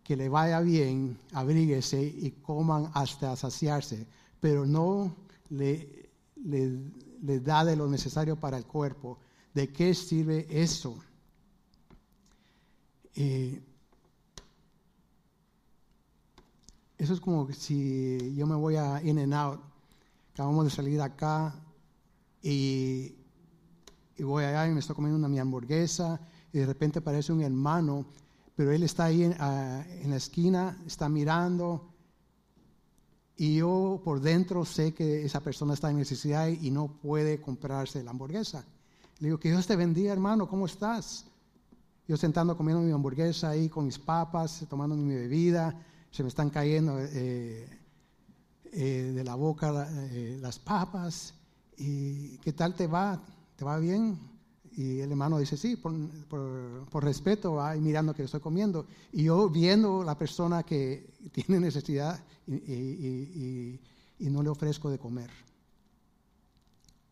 que 0.03 0.17
le 0.17 0.29
vaya 0.29 0.61
bien, 0.61 1.19
abríguese 1.33 2.03
y 2.03 2.31
coman 2.43 2.91
hasta 2.95 3.35
saciarse, 3.37 4.07
pero 4.41 4.67
no 4.67 5.15
le, 5.51 6.11
le, 6.45 7.41
da 7.41 7.65
de 7.65 7.77
lo 7.77 7.89
necesario 7.89 8.37
para 8.37 8.57
el 8.57 8.65
cuerpo. 8.65 9.19
¿De 9.55 9.73
qué 9.73 9.95
sirve 9.95 10.47
eso? 10.51 10.97
Eh, 13.15 13.61
Eso 16.99 17.15
es 17.15 17.21
como 17.21 17.51
si 17.53 18.35
yo 18.35 18.45
me 18.49 18.57
voy 18.57 18.75
a 18.75 19.01
In 19.05 19.21
and 19.21 19.33
Out, 19.33 19.61
acabamos 20.33 20.65
de 20.65 20.71
salir 20.71 21.01
acá 21.01 21.55
y, 22.43 23.15
voy 24.19 24.43
allá 24.43 24.67
y 24.67 24.73
me 24.73 24.81
estoy 24.81 24.97
comiendo 24.97 25.17
una 25.17 25.29
mi 25.29 25.39
hamburguesa 25.39 26.21
y 26.53 26.59
de 26.59 26.67
repente 26.67 26.99
aparece 26.99 27.33
un 27.33 27.41
hermano, 27.41 28.07
pero 28.57 28.73
él 28.73 28.83
está 28.83 29.05
ahí 29.05 29.23
en, 29.23 29.37
ah, 29.39 29.85
en 30.03 30.11
la 30.11 30.17
esquina, 30.17 30.77
está 30.87 31.09
mirando 31.09 31.95
y 33.37 33.59
yo 33.59 34.01
por 34.05 34.21
dentro 34.21 34.65
sé 34.65 34.93
que 34.93 35.25
esa 35.25 35.41
persona 35.41 35.75
está 35.75 35.91
en 35.91 35.99
necesidad 35.99 36.49
y 36.49 36.73
no 36.73 36.89
puede 36.89 37.41
comprarse 37.41 38.03
la 38.03 38.11
hamburguesa. 38.11 38.65
Le 39.21 39.29
digo, 39.29 39.39
que 39.39 39.51
Dios 39.51 39.69
te 39.69 39.77
bendiga, 39.77 40.13
hermano, 40.13 40.49
¿cómo 40.49 40.67
estás? 40.67 41.27
Yo 42.09 42.17
sentando 42.17 42.57
comiendo 42.57 42.83
mi 42.83 42.91
hamburguesa 42.91 43.51
ahí 43.51 43.69
con 43.69 43.87
mis 43.87 44.01
papas, 44.01 44.67
tomando 44.69 44.97
mi 44.97 45.15
bebida, 45.15 45.81
se 46.19 46.25
me 46.25 46.31
están 46.31 46.51
cayendo 46.51 46.99
eh, 46.99 47.65
eh, 48.73 49.13
de 49.15 49.23
la 49.23 49.37
boca 49.37 49.89
eh, 50.11 50.37
las 50.41 50.59
papas. 50.59 51.33
¿Y 51.77 52.39
qué 52.39 52.53
tal 52.53 52.75
te 52.75 52.89
va? 52.89 53.23
¿Te 53.55 53.65
va 53.65 53.79
bien? 53.79 54.19
Y 54.73 54.99
el 54.99 55.13
hermano 55.13 55.39
dice, 55.39 55.57
sí, 55.57 55.77
por, 55.77 57.05
respeto, 57.05 57.53
va 57.53 57.73
mirando 57.77 58.15
que 58.15 58.25
estoy 58.25 58.41
comiendo. 58.41 58.85
Y 59.13 59.23
yo 59.23 59.49
viendo 59.49 60.03
la 60.03 60.19
persona 60.19 60.65
que 60.65 61.09
tiene 61.31 61.61
necesidad 61.61 62.21
y, 62.49 63.79
no 64.19 64.43
le 64.43 64.49
ofrezco 64.49 64.91
de 64.91 64.99
comer. 64.99 65.31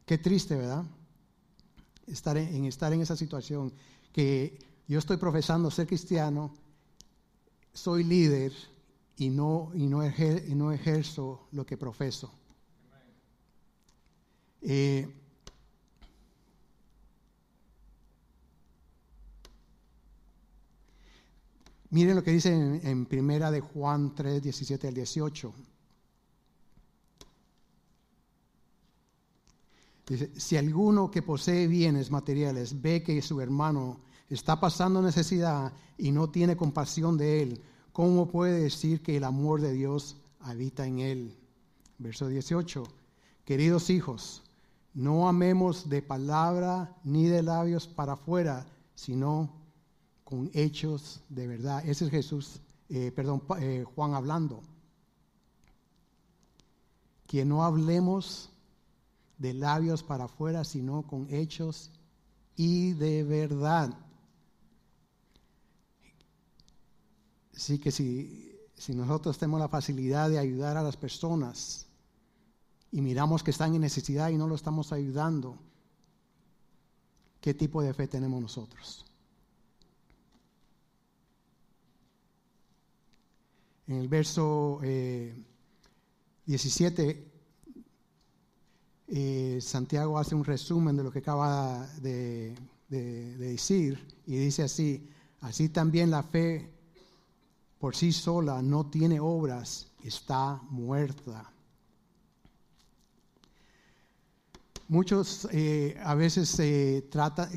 Qué 0.05 0.19
triste, 0.19 0.57
¿verdad? 0.57 0.83
Estar 2.09 2.37
en, 2.39 2.65
estar 2.65 2.93
en 2.93 3.03
esa 3.03 3.15
situación 3.15 3.73
que 4.13 4.59
yo 4.89 4.99
estoy 4.99 5.17
profesando 5.17 5.71
ser 5.71 5.87
cristiano, 5.87 6.53
soy 7.73 8.03
líder, 8.03 8.53
y 9.19 9.31
no, 9.31 9.71
y 9.75 9.87
no, 9.87 10.03
no 10.03 10.73
ejerzo 10.73 11.49
lo 11.53 11.65
que 11.65 11.77
profeso. 11.77 12.31
Eh, 14.61 15.09
miren 21.91 22.17
lo 22.17 22.23
que 22.23 22.33
dice 22.33 22.53
en, 22.53 23.07
primera 23.07 23.51
de 23.51 23.61
Juan 23.61 24.15
3, 24.15 24.43
17 24.43 24.89
al 24.89 24.95
18. 24.95 25.55
Dice, 30.09 30.31
si 30.39 30.57
alguno 30.57 31.11
que 31.11 31.23
posee 31.23 31.67
bienes 31.67 32.11
materiales 32.11 32.81
ve 32.81 33.03
que 33.03 33.23
su 33.23 33.41
hermano 33.41 34.01
está 34.29 34.61
pasando 34.61 35.01
necesidad 35.01 35.73
y 35.97 36.13
no 36.13 36.29
tiene 36.31 36.57
compasión 36.57 37.17
de 37.17 37.43
él, 37.43 37.63
¿cómo 37.97 38.29
puede 38.29 38.61
decir 38.61 39.03
que 39.03 39.17
el 39.17 39.25
amor 39.25 39.63
de 39.63 39.73
Dios 39.73 40.17
habita 40.41 40.87
en 40.87 40.99
él? 40.99 41.35
Verso 41.97 42.29
18. 42.29 42.85
Queridos 43.47 43.89
hijos, 43.89 44.43
no 44.93 45.31
amemos 45.31 45.89
de 45.89 46.03
palabra 46.03 46.95
ni 47.05 47.25
de 47.25 47.43
labios 47.43 47.89
para 47.89 48.13
afuera, 48.13 48.67
sino 48.95 49.51
con 50.25 50.51
hechos 50.53 51.23
de 51.31 51.47
verdad. 51.47 51.89
Ese 51.89 52.05
es 52.05 52.11
Jesús 52.11 52.61
eh, 52.91 53.13
perdón, 53.17 53.43
eh, 53.61 53.87
Juan 53.95 54.13
hablando, 54.13 54.61
que 57.27 57.47
no 57.47 57.65
hablemos 57.65 58.51
de 59.39 59.55
labios 59.55 60.03
para 60.03 60.25
afuera, 60.25 60.65
sino 60.65 61.01
con 61.07 61.33
hechos 61.33 61.91
y 62.57 62.93
de 62.93 63.25
verdad. 63.25 64.06
Así 67.57 67.79
que 67.79 67.91
si, 67.91 68.55
si 68.75 68.95
nosotros 68.95 69.39
tenemos 69.39 69.59
la 69.59 69.69
facilidad 69.69 70.29
de 70.29 70.39
ayudar 70.39 70.77
a 70.77 70.83
las 70.83 70.99
personas 70.99 71.87
y 72.93 73.01
miramos 73.01 73.43
que 73.43 73.51
están 73.51 73.75
en 73.75 73.81
necesidad 73.81 74.29
y 74.29 74.37
no 74.37 74.47
lo 74.47 74.55
estamos 74.55 74.93
ayudando, 74.93 75.59
¿qué 77.41 77.55
tipo 77.55 77.81
de 77.81 77.95
fe 77.95 78.07
tenemos 78.09 78.43
nosotros? 78.43 79.07
En 83.87 83.97
el 83.97 84.09
verso 84.09 84.81
17, 86.45 87.09
eh, 87.09 87.31
eh, 89.09 89.59
Santiago 89.63 90.19
hace 90.19 90.35
un 90.35 90.45
resumen 90.45 90.95
de 90.97 91.05
lo 91.05 91.11
que 91.11 91.21
acaba 91.21 91.87
de, 92.03 92.55
de 92.89 93.37
decir 93.39 94.07
y 94.27 94.37
dice 94.37 94.65
así, 94.65 95.09
así 95.41 95.71
también 95.71 96.11
la 96.11 96.23
fe 96.23 96.76
por 97.79 97.95
sí 97.95 98.13
sola 98.13 98.63
no 98.63 98.87
tiene 98.87 99.21
obras, 99.21 99.89
está 100.03 100.61
muerta. 100.71 101.53
Muchos 104.89 105.49
eh, 105.51 106.01
a 106.05 106.15
veces 106.15 106.49
se 106.49 107.09
trata, 107.11 107.51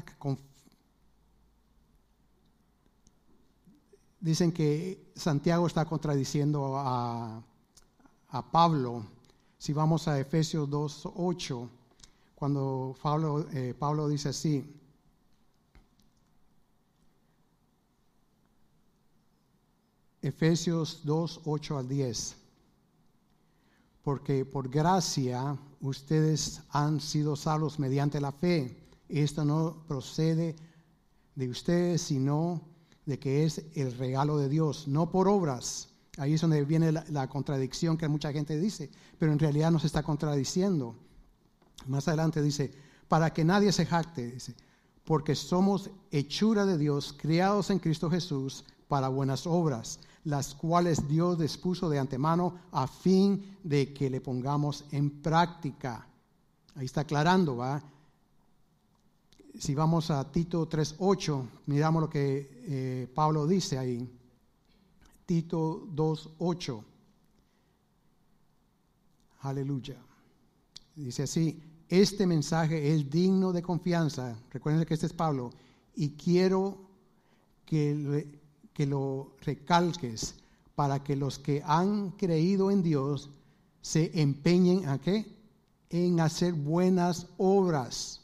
dicen 4.20 4.52
que 4.52 5.12
Santiago 5.16 5.68
está 5.68 5.86
contradiciendo 5.86 6.76
a, 6.78 7.44
Pablo. 8.52 9.06
Si 9.58 9.74
vamos 9.74 10.08
a 10.08 10.20
Efesios 10.20 10.70
2.8, 10.70 11.70
cuando 12.36 12.96
Pablo, 13.02 13.48
eh, 13.52 13.74
Pablo 13.78 14.08
dice 14.08 14.30
así, 14.30 14.79
Efesios 20.22 21.02
2, 21.04 21.42
8 21.46 21.78
al 21.78 21.88
10. 21.88 22.36
Porque 24.04 24.46
por 24.46 24.70
gracia 24.70 25.58
ustedes 25.82 26.62
han 26.70 27.00
sido 27.00 27.36
salvos 27.36 27.80
mediante 27.80 28.20
la 28.20 28.32
fe. 28.32 28.78
Esto 29.08 29.46
no 29.46 29.84
procede 29.88 30.56
de 31.36 31.50
ustedes, 31.50 32.02
sino 32.02 32.62
de 33.06 33.18
que 33.18 33.44
es 33.44 33.64
el 33.76 33.98
regalo 33.98 34.38
de 34.38 34.50
Dios, 34.50 34.88
no 34.88 35.10
por 35.10 35.28
obras. 35.28 35.90
Ahí 36.18 36.34
es 36.34 36.42
donde 36.42 36.64
viene 36.66 36.92
la, 36.92 37.28
contradicción 37.30 37.98
que 37.98 38.08
mucha 38.08 38.32
gente 38.34 38.60
dice, 38.60 38.92
pero 39.18 39.32
en 39.32 39.40
realidad 39.40 39.72
no 39.72 39.80
se 39.80 39.88
está 39.88 40.04
contradiciendo. 40.04 40.96
Más 41.88 42.08
adelante 42.08 42.42
dice, 42.42 42.72
para 43.08 43.34
que 43.34 43.46
nadie 43.46 43.72
se 43.72 43.86
jacte, 43.86 44.30
dice, 44.30 44.54
porque 45.06 45.34
somos 45.34 45.90
hechura 46.12 46.66
de 46.66 46.78
Dios, 46.78 47.16
criados 47.18 47.70
en 47.70 47.80
Cristo 47.80 48.12
Jesús 48.12 48.66
para 48.88 49.08
buenas 49.08 49.48
obras, 49.48 50.00
las 50.26 50.54
cuales 50.54 51.08
Dios 51.08 51.40
dispuso 51.40 51.90
de 51.90 52.00
antemano 52.00 52.60
a 52.72 52.88
fin 52.88 53.58
de 53.64 53.94
que 53.94 54.10
le 54.10 54.22
pongamos 54.22 54.86
en 54.92 55.22
práctica. 55.22 56.06
Ahí 56.76 56.86
está 56.86 57.02
aclarando, 57.02 57.58
¿va? 57.58 57.82
Si 59.58 59.74
vamos 59.74 60.12
a 60.12 60.32
Tito 60.32 60.70
3.8, 60.70 61.48
miramos 61.66 62.02
lo 62.04 62.10
que 62.10 62.64
eh, 62.68 63.08
Pablo 63.14 63.48
dice 63.48 63.78
ahí. 63.78 64.10
Tito 65.26 65.88
2.8. 65.94 66.84
Aleluya. 69.42 69.98
Dice 70.96 71.24
así, 71.24 71.62
este 71.88 72.28
mensaje 72.28 72.94
es 72.94 73.10
digno 73.10 73.52
de 73.52 73.62
confianza. 73.62 74.38
Recuerden 74.52 74.86
que 74.86 74.94
este 74.94 75.08
es 75.08 75.14
Pablo. 75.14 75.52
Y 75.96 76.12
quiero 76.12 76.78
que 77.66 78.39
que 78.74 78.86
lo 78.86 79.36
recalques 79.42 80.36
para 80.76 81.04
que 81.04 81.16
los 81.16 81.40
que 81.40 81.62
han 81.66 82.12
creído 82.12 82.72
en 82.72 82.82
Dios 82.82 83.30
se 83.82 84.12
empeñen 84.22 84.88
a? 84.88 85.00
En 85.90 86.20
hacer 86.20 86.54
buenas 86.54 87.28
obras. 87.38 88.22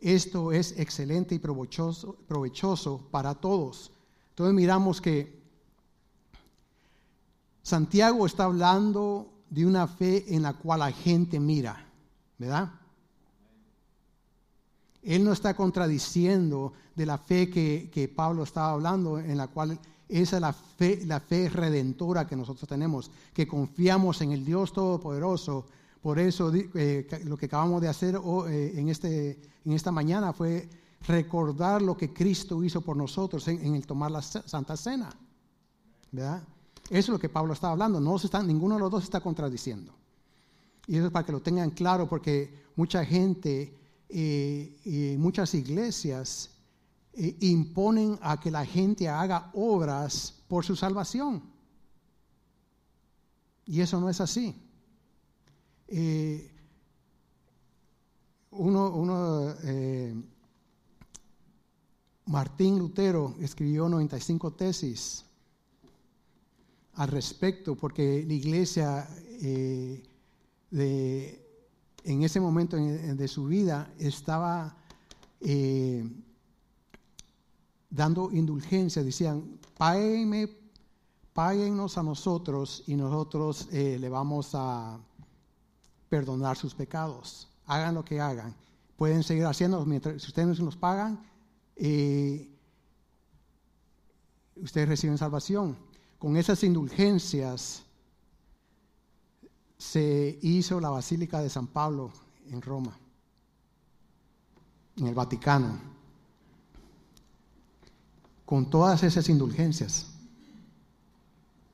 Esto 0.00 0.52
es 0.52 0.78
excelente 0.78 1.34
y 1.34 1.38
provechoso, 1.38 2.16
provechoso 2.26 3.08
para 3.10 3.34
todos. 3.34 3.90
Entonces 4.30 4.54
miramos 4.54 5.00
que 5.00 5.40
Santiago 7.62 8.26
está 8.26 8.44
hablando 8.44 9.32
de 9.48 9.64
una 9.66 9.86
fe 9.86 10.34
en 10.34 10.42
la 10.42 10.54
cual 10.54 10.80
la 10.80 10.92
gente 10.92 11.38
mira, 11.38 11.86
¿verdad? 12.38 12.72
Él 15.02 15.24
no 15.24 15.32
está 15.32 15.54
contradiciendo 15.54 16.72
de 16.94 17.06
la 17.06 17.18
fe 17.18 17.50
que, 17.50 18.12
Pablo 18.14 18.44
estaba 18.44 18.72
hablando, 18.72 19.18
en 19.18 19.36
la 19.36 19.48
cual 19.48 19.78
esa 20.08 20.36
es 20.36 20.40
la 20.40 20.52
fe, 20.52 21.02
la 21.06 21.20
fe 21.20 21.48
redentora 21.48 22.26
que 22.26 22.36
nosotros 22.36 22.68
tenemos, 22.68 23.10
que 23.32 23.46
confiamos 23.46 24.20
en 24.20 24.32
el 24.32 24.44
Dios 24.44 24.72
Todopoderoso. 24.72 25.66
Por 26.00 26.18
eso 26.18 26.52
eh, 26.54 27.06
lo 27.24 27.36
que 27.36 27.46
acabamos 27.46 27.80
de 27.80 27.88
hacer 27.88 28.16
eh, 28.48 28.74
en, 28.76 28.88
este, 28.88 29.40
en 29.64 29.72
esta 29.72 29.90
mañana 29.90 30.32
fue 30.32 30.68
recordar 31.06 31.82
lo 31.82 31.96
que 31.96 32.12
Cristo 32.12 32.62
hizo 32.62 32.80
por 32.80 32.96
nosotros 32.96 33.48
en, 33.48 33.74
el 33.74 33.86
tomar 33.86 34.10
la 34.10 34.22
Santa 34.22 34.76
Cena. 34.76 35.10
¿Verdad? 36.12 36.42
Eso 36.84 36.98
es 36.98 37.08
lo 37.08 37.18
que 37.18 37.28
Pablo 37.28 37.54
está 37.54 37.70
hablando. 37.70 38.00
No 38.00 38.18
se 38.18 38.26
está, 38.26 38.42
ninguno 38.42 38.76
de 38.76 38.80
los 38.82 38.90
dos 38.90 39.04
está 39.04 39.20
contradiciendo. 39.20 39.92
Y 40.86 40.96
eso 40.96 41.06
es 41.06 41.12
para 41.12 41.24
que 41.24 41.32
lo 41.32 41.40
tengan 41.40 41.70
claro, 41.70 42.08
porque 42.08 42.54
mucha 42.76 43.04
gente 43.04 43.81
y 44.14 45.16
muchas 45.18 45.54
iglesias 45.54 46.52
eh, 47.14 47.36
imponen 47.40 48.18
a 48.22 48.40
que 48.40 48.50
la 48.50 48.64
gente 48.64 49.06
haga 49.06 49.50
obras 49.52 50.34
por 50.48 50.64
su 50.64 50.74
salvación. 50.74 51.42
Y 53.66 53.80
eso 53.80 54.00
no 54.00 54.08
es 54.08 54.20
así. 54.20 54.56
Eh, 55.88 56.50
uno, 58.52 59.54
eh, 59.62 60.14
Martín 62.26 62.78
Lutero 62.78 63.36
escribió 63.40 63.90
95 63.90 64.54
tesis 64.54 65.26
al 66.94 67.08
respecto, 67.08 67.74
porque 67.74 68.24
la 68.26 68.32
iglesia 68.32 69.06
de 70.70 71.41
en 72.04 72.22
ese 72.22 72.40
momento 72.40 72.76
de 72.76 73.28
su 73.28 73.46
vida 73.46 73.92
estaba 73.98 74.76
eh, 75.40 76.08
dando 77.90 78.30
indulgencia, 78.32 79.02
decían, 79.02 79.58
páguenme, 79.76 80.48
páguennos 81.32 81.98
a 81.98 82.02
nosotros 82.02 82.82
y 82.86 82.96
nosotros 82.96 83.68
eh, 83.72 83.98
le 84.00 84.08
vamos 84.08 84.50
a 84.54 84.98
perdonar 86.08 86.56
sus 86.56 86.74
pecados. 86.74 87.48
Hagan 87.66 87.94
lo 87.94 88.04
que 88.04 88.20
hagan. 88.20 88.54
Pueden 88.96 89.22
seguir 89.22 89.46
haciendo, 89.46 89.84
mientras 89.84 90.22
si 90.22 90.28
ustedes 90.28 90.60
nos 90.60 90.76
pagan, 90.76 91.22
eh, 91.76 92.48
ustedes 94.56 94.88
reciben 94.88 95.18
salvación. 95.18 95.76
Con 96.18 96.36
esas 96.36 96.62
indulgencias, 96.62 97.82
se 99.82 100.38
hizo 100.42 100.80
la 100.80 100.90
Basílica 100.90 101.40
de 101.40 101.50
San 101.50 101.66
Pablo 101.66 102.12
en 102.48 102.62
Roma, 102.62 102.96
en 104.96 105.08
el 105.08 105.14
Vaticano, 105.14 105.76
con 108.46 108.70
todas 108.70 109.02
esas 109.02 109.28
indulgencias. 109.28 110.06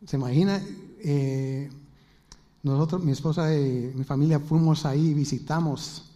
¿Se 0.07 0.17
imagina? 0.17 0.61
Eh, 1.01 1.71
nosotros, 2.63 3.05
mi 3.05 3.13
esposa 3.13 3.55
y 3.55 3.93
mi 3.95 4.05
familia 4.05 4.41
fuimos 4.41 4.87
ahí, 4.87 5.13
visitamos 5.13 6.11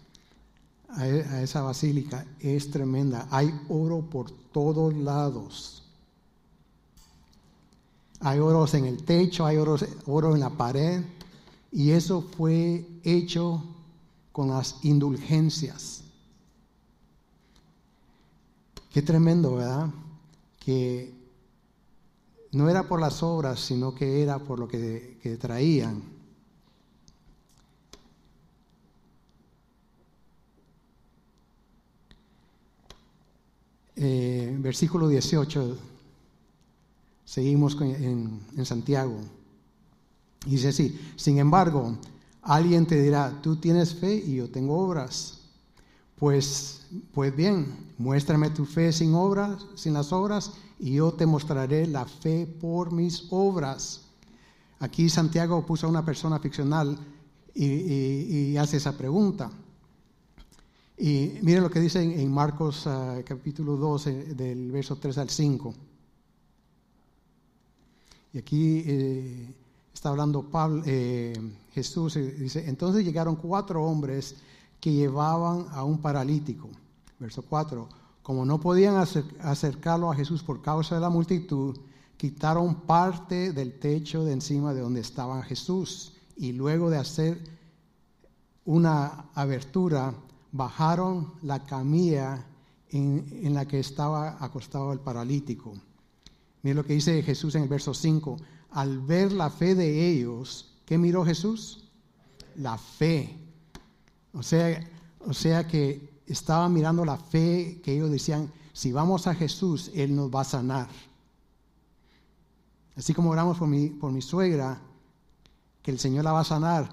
a, 0.89 1.03
a 1.03 1.43
esa 1.43 1.61
basílica. 1.61 2.25
Es 2.41 2.71
tremenda. 2.71 3.29
Hay 3.31 3.53
oro 3.69 4.01
por 4.01 4.31
todos 4.31 4.95
lados. 4.95 5.85
Hay 8.21 8.39
oros 8.39 8.73
en 8.75 8.87
el 8.87 9.05
techo, 9.05 9.45
hay 9.45 9.59
oro 9.59 10.35
en 10.35 10.41
la 10.41 10.51
pared. 10.51 11.03
Y 11.73 11.91
eso 11.93 12.21
fue 12.21 12.87
hecho 13.03 13.65
con 14.31 14.49
las 14.49 14.85
indulgencias. 14.85 16.03
Qué 18.93 19.01
tremendo, 19.01 19.57
¿verdad? 19.57 19.89
Que 20.61 21.15
no 22.53 22.69
era 22.69 22.87
por 22.87 23.01
las 23.01 23.23
obras, 23.23 23.59
sino 23.59 23.95
que 23.95 24.23
era 24.23 24.39
por 24.39 24.59
lo 24.59 24.69
que, 24.69 25.39
traían. 25.41 26.03
Eh, 33.97 34.57
versículo 34.59 35.09
18 35.09 35.79
Seguimos 37.25 37.81
en, 37.81 38.41
en 38.57 38.67
Santiago. 38.67 39.17
Dice 40.47 40.69
así, 40.69 41.01
sin 41.17 41.39
embargo, 41.39 41.97
alguien 42.43 42.87
te 42.87 43.01
dirá, 43.01 43.41
tú 43.43 43.57
tienes 43.57 43.95
fe 43.95 44.15
y 44.15 44.37
yo 44.37 44.51
tengo 44.51 44.79
obras. 44.79 45.39
Pues, 46.17 46.87
pues 47.13 47.35
bien, 47.35 47.93
muéstrame 47.99 48.51
tu 48.51 48.65
fe 48.65 48.93
sin 48.93 49.15
obras, 49.15 49.67
sin 49.75 49.93
las 49.93 50.13
obras, 50.13 50.53
y 50.79 50.95
yo 50.95 51.13
te 51.13 51.27
mostraré 51.27 51.87
la 51.87 52.05
fe 52.07 52.47
por 52.47 52.93
mis 52.93 53.27
obras. 53.31 54.03
Aquí 54.81 55.09
Santiago 55.09 55.65
puso 55.65 55.87
a 55.87 55.91
una 55.91 56.05
persona 56.05 56.41
ficcional 56.41 56.99
y, 57.55 58.57
hace 58.57 58.79
esa 58.79 58.97
pregunta. 58.97 59.51
Y 60.99 61.39
miren 61.43 61.63
lo 61.63 61.71
que 61.71 61.81
dice 61.81 62.03
en, 62.03 62.33
Marcos 62.33 62.87
ah, 62.87 63.21
capítulo 63.25 63.77
12, 63.77 64.35
del 64.35 64.71
verso 64.73 64.97
3 64.97 65.19
al 65.19 65.31
5. 65.31 65.75
Y 68.35 68.39
aquí 68.39 68.83
eh, 68.87 69.55
está 69.93 70.09
hablando 70.09 70.49
eh, 70.87 71.33
Jesús, 71.73 72.15
dice, 72.15 72.69
entonces 72.69 73.05
llegaron 73.05 73.37
cuatro 73.37 73.85
hombres 73.85 74.37
que 74.81 74.93
llevaban 74.93 75.67
a 75.71 75.85
un 75.85 75.99
paralítico. 75.99 76.69
Verso 77.19 77.43
4. 77.43 77.89
Como 78.23 78.45
no 78.45 78.61
podían 78.61 78.97
acercarlo 79.41 80.11
a 80.11 80.15
Jesús 80.15 80.43
por 80.43 80.61
causa 80.61 80.97
de 80.97 81.01
la 81.01 81.11
multitud, 81.11 81.79
quitaron 82.17 82.75
parte 82.83 83.53
del 83.53 83.79
techo 83.79 84.25
de 84.25 84.33
encima 84.33 84.75
de 84.75 84.81
donde 84.81 85.01
estaba 85.01 85.43
Jesús 85.43 86.15
y 86.37 86.53
luego 86.53 86.91
de 86.91 86.99
hacer 86.99 87.39
una 88.65 89.27
abertura, 89.35 90.15
bajaron 90.53 91.33
la 91.43 91.65
camilla 91.65 92.45
en, 92.91 93.27
en 93.43 93.55
la 93.55 93.67
que 93.67 93.81
estaba 93.81 94.37
acostado 94.45 94.93
el 94.93 95.01
paralítico. 95.01 95.75
Miren 96.63 96.77
lo 96.77 96.85
que 96.85 96.95
dice 96.95 97.23
Jesús 97.23 97.55
en 97.55 97.63
el 97.63 97.69
verso 97.69 97.93
5. 97.93 98.37
Al 98.73 99.01
ver 99.01 99.33
la 99.33 99.51
fe 99.51 99.75
de 99.75 100.09
ellos, 100.09 100.75
¿qué 100.87 100.99
miró 100.99 101.25
Jesús? 101.25 101.91
La 102.57 102.79
fe. 102.79 103.39
O 104.33 104.43
sea, 104.43 104.89
o 105.21 105.33
sea 105.33 105.67
que 105.67 106.23
estaba 106.27 106.69
mirando 106.69 107.05
la 107.05 107.17
fe 107.17 107.81
que 107.85 107.95
ellos 107.95 108.11
decían, 108.11 108.51
si 108.73 108.93
vamos 108.93 109.27
a 109.27 109.35
Jesús, 109.35 109.91
Él 109.95 110.15
nos 110.17 110.31
va 110.31 110.41
a 110.41 110.45
sanar. 110.45 110.89
Así 112.97 113.15
como 113.15 113.31
oramos 113.31 113.59
por 113.59 113.69
mi, 113.69 113.89
por 113.89 114.13
mi 114.13 114.23
suegra, 114.23 114.81
que 115.83 115.91
el 115.91 115.99
Señor 115.99 116.25
la 116.25 116.33
va 116.33 116.41
a 116.41 116.45
sanar, 116.45 116.89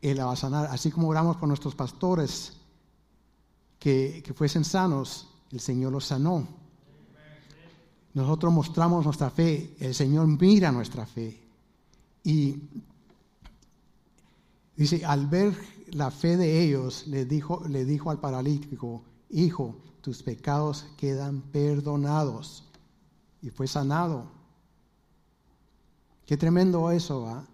Él 0.00 0.16
la 0.16 0.26
va 0.26 0.32
a 0.32 0.36
sanar. 0.36 0.66
Así 0.66 0.90
como 0.90 1.08
oramos 1.08 1.36
por 1.36 1.48
nuestros 1.48 1.74
pastores, 1.74 2.54
que, 3.78 4.22
que 4.24 4.34
fuesen 4.34 4.64
sanos, 4.64 5.28
el 5.50 5.60
Señor 5.60 5.92
los 5.92 6.06
sanó. 6.06 6.46
Nosotros 8.18 8.52
mostramos 8.52 9.04
nuestra 9.04 9.30
fe, 9.30 9.76
el 9.78 9.94
Señor 9.94 10.26
mira 10.26 10.72
nuestra 10.72 11.06
fe. 11.06 11.40
Y 12.24 12.56
dice, 14.74 15.06
al 15.06 15.28
ver 15.28 15.56
la 15.92 16.10
fe 16.10 16.36
de 16.36 16.64
ellos, 16.64 17.06
le 17.06 17.24
dijo, 17.26 17.62
le 17.68 17.84
dijo 17.84 18.10
al 18.10 18.18
paralítico, 18.18 19.04
hijo, 19.30 19.76
tus 20.00 20.24
pecados 20.24 20.84
quedan 20.96 21.42
perdonados. 21.42 22.64
Y 23.40 23.50
fue 23.50 23.68
sanado. 23.68 24.26
Qué 26.26 26.36
tremendo 26.36 26.90
eso, 26.90 27.22
¿va? 27.22 27.46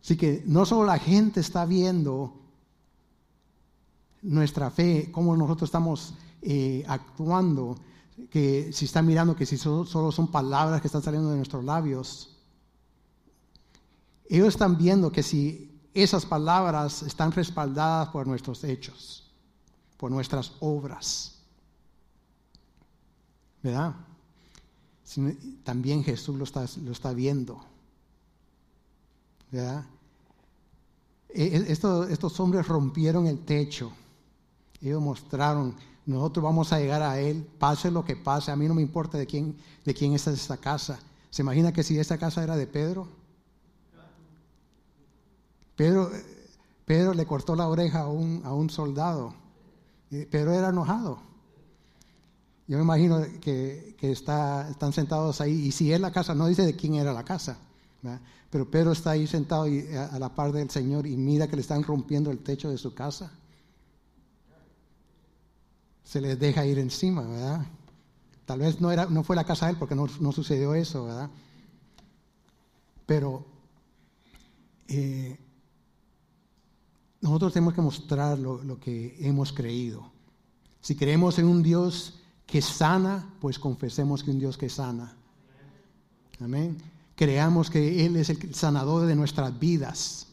Así 0.00 0.16
que 0.16 0.44
no 0.46 0.66
solo 0.66 0.84
la 0.84 1.00
gente 1.00 1.40
está 1.40 1.66
viendo 1.66 2.32
nuestra 4.22 4.70
fe, 4.70 5.08
cómo 5.10 5.36
nosotros 5.36 5.66
estamos 5.66 6.14
eh, 6.42 6.84
actuando, 6.86 7.76
que 8.28 8.72
si 8.72 8.84
están 8.84 9.06
mirando 9.06 9.36
que 9.36 9.46
si 9.46 9.56
solo, 9.56 10.12
son 10.12 10.30
palabras 10.30 10.80
que 10.80 10.88
están 10.88 11.02
saliendo 11.02 11.30
de 11.30 11.36
nuestros 11.36 11.64
labios, 11.64 12.36
ellos 14.28 14.48
están 14.48 14.76
viendo 14.76 15.10
que 15.10 15.22
si 15.22 15.80
esas 15.94 16.26
palabras 16.26 17.02
están 17.02 17.32
respaldadas 17.32 18.08
por 18.08 18.26
nuestros 18.26 18.62
hechos, 18.64 19.30
por 19.96 20.10
nuestras 20.10 20.52
obras. 20.60 21.36
¿Verdad? 23.62 23.94
También 25.64 26.04
Jesús 26.04 26.36
lo 26.36 26.44
está, 26.44 26.64
lo 26.84 26.92
está 26.92 27.12
viendo. 27.12 27.70
¿verdad? 29.50 29.84
E, 31.28 31.44
e, 31.44 31.72
estos, 31.72 32.40
hombres 32.40 32.66
rompieron 32.66 33.26
el 33.26 33.44
techo. 33.44 33.92
Ellos 34.80 35.02
mostraron, 35.02 35.74
nosotros 36.10 36.42
vamos 36.42 36.72
a 36.72 36.78
llegar 36.78 37.02
a 37.02 37.20
Él, 37.20 37.46
pase 37.58 37.90
lo 37.90 38.04
que 38.04 38.16
pase, 38.16 38.50
a 38.50 38.56
mí 38.56 38.66
no 38.66 38.74
me 38.74 38.82
importa 38.82 39.16
de 39.16 39.26
quién, 39.26 39.56
de 39.84 39.94
quién 39.94 40.12
es 40.12 40.26
esta 40.26 40.56
casa. 40.56 40.98
¿Se 41.30 41.42
imagina 41.42 41.72
que 41.72 41.82
si 41.82 41.98
esta 41.98 42.18
casa 42.18 42.42
era 42.42 42.56
de 42.56 42.66
Pedro? 42.66 43.06
Pedro, 45.76 46.10
Pedro 46.84 47.14
le 47.14 47.24
cortó 47.24 47.54
la 47.56 47.68
oreja 47.68 48.00
a 48.00 48.08
un, 48.08 48.42
a 48.44 48.52
un 48.52 48.68
soldado. 48.68 49.34
Pedro 50.10 50.52
era 50.52 50.70
enojado. 50.70 51.20
Yo 52.66 52.76
me 52.76 52.82
imagino 52.82 53.20
que, 53.40 53.96
está, 54.00 54.68
están 54.70 54.92
sentados 54.92 55.40
ahí, 55.40 55.66
y 55.66 55.72
si 55.72 55.92
es 55.92 56.00
la 56.00 56.12
casa, 56.12 56.34
no 56.34 56.46
dice 56.46 56.66
de 56.66 56.76
quién 56.76 56.94
era 56.94 57.12
la 57.12 57.24
casa. 57.24 57.58
Pero 58.50 58.70
Pedro 58.70 58.92
está 58.92 59.10
ahí 59.10 59.26
sentado 59.26 59.64
a 59.64 60.18
la 60.18 60.34
par 60.34 60.52
del 60.52 60.70
Señor 60.70 61.06
y 61.06 61.16
mira 61.16 61.48
que 61.48 61.56
le 61.56 61.62
están 61.62 61.82
rompiendo 61.82 62.30
el 62.30 62.38
techo 62.38 62.70
de 62.70 62.78
su 62.78 62.94
casa. 62.94 63.32
Se 66.10 66.20
les 66.20 66.38
deja 66.38 66.66
ir 66.66 66.78
encima, 66.78 67.22
¿verdad? 67.22 67.66
Tal 68.44 68.58
vez 68.58 68.80
no, 68.80 68.90
era, 68.90 69.06
no 69.06 69.22
fue 69.22 69.36
la 69.36 69.44
casa 69.44 69.66
de 69.66 69.72
él 69.72 69.78
porque 69.78 69.94
no, 69.94 70.32
sucedió 70.32 70.74
eso, 70.74 71.04
¿verdad? 71.04 71.30
Pero 73.06 73.46
eh, 74.88 75.38
nosotros 77.20 77.52
tenemos 77.52 77.74
que 77.74 77.82
mostrar 77.82 78.38
lo, 78.38 78.62
lo 78.64 78.80
que 78.80 79.16
hemos 79.20 79.52
creído. 79.52 80.10
Si 80.80 80.96
creemos 80.96 81.38
en 81.38 81.46
un 81.46 81.62
Dios 81.62 82.20
que 82.46 82.60
sana, 82.60 83.32
pues 83.40 83.58
confesemos 83.58 84.24
que 84.24 84.32
un 84.32 84.40
Dios 84.40 84.58
que 84.58 84.68
sana. 84.68 85.16
Amén 86.40 86.76
creamos 87.20 87.68
que 87.68 88.06
Él 88.06 88.16
es 88.16 88.30
el 88.30 88.54
sanador 88.54 89.06
de 89.06 89.14
nuestras 89.14 89.60
vidas. 89.60 90.26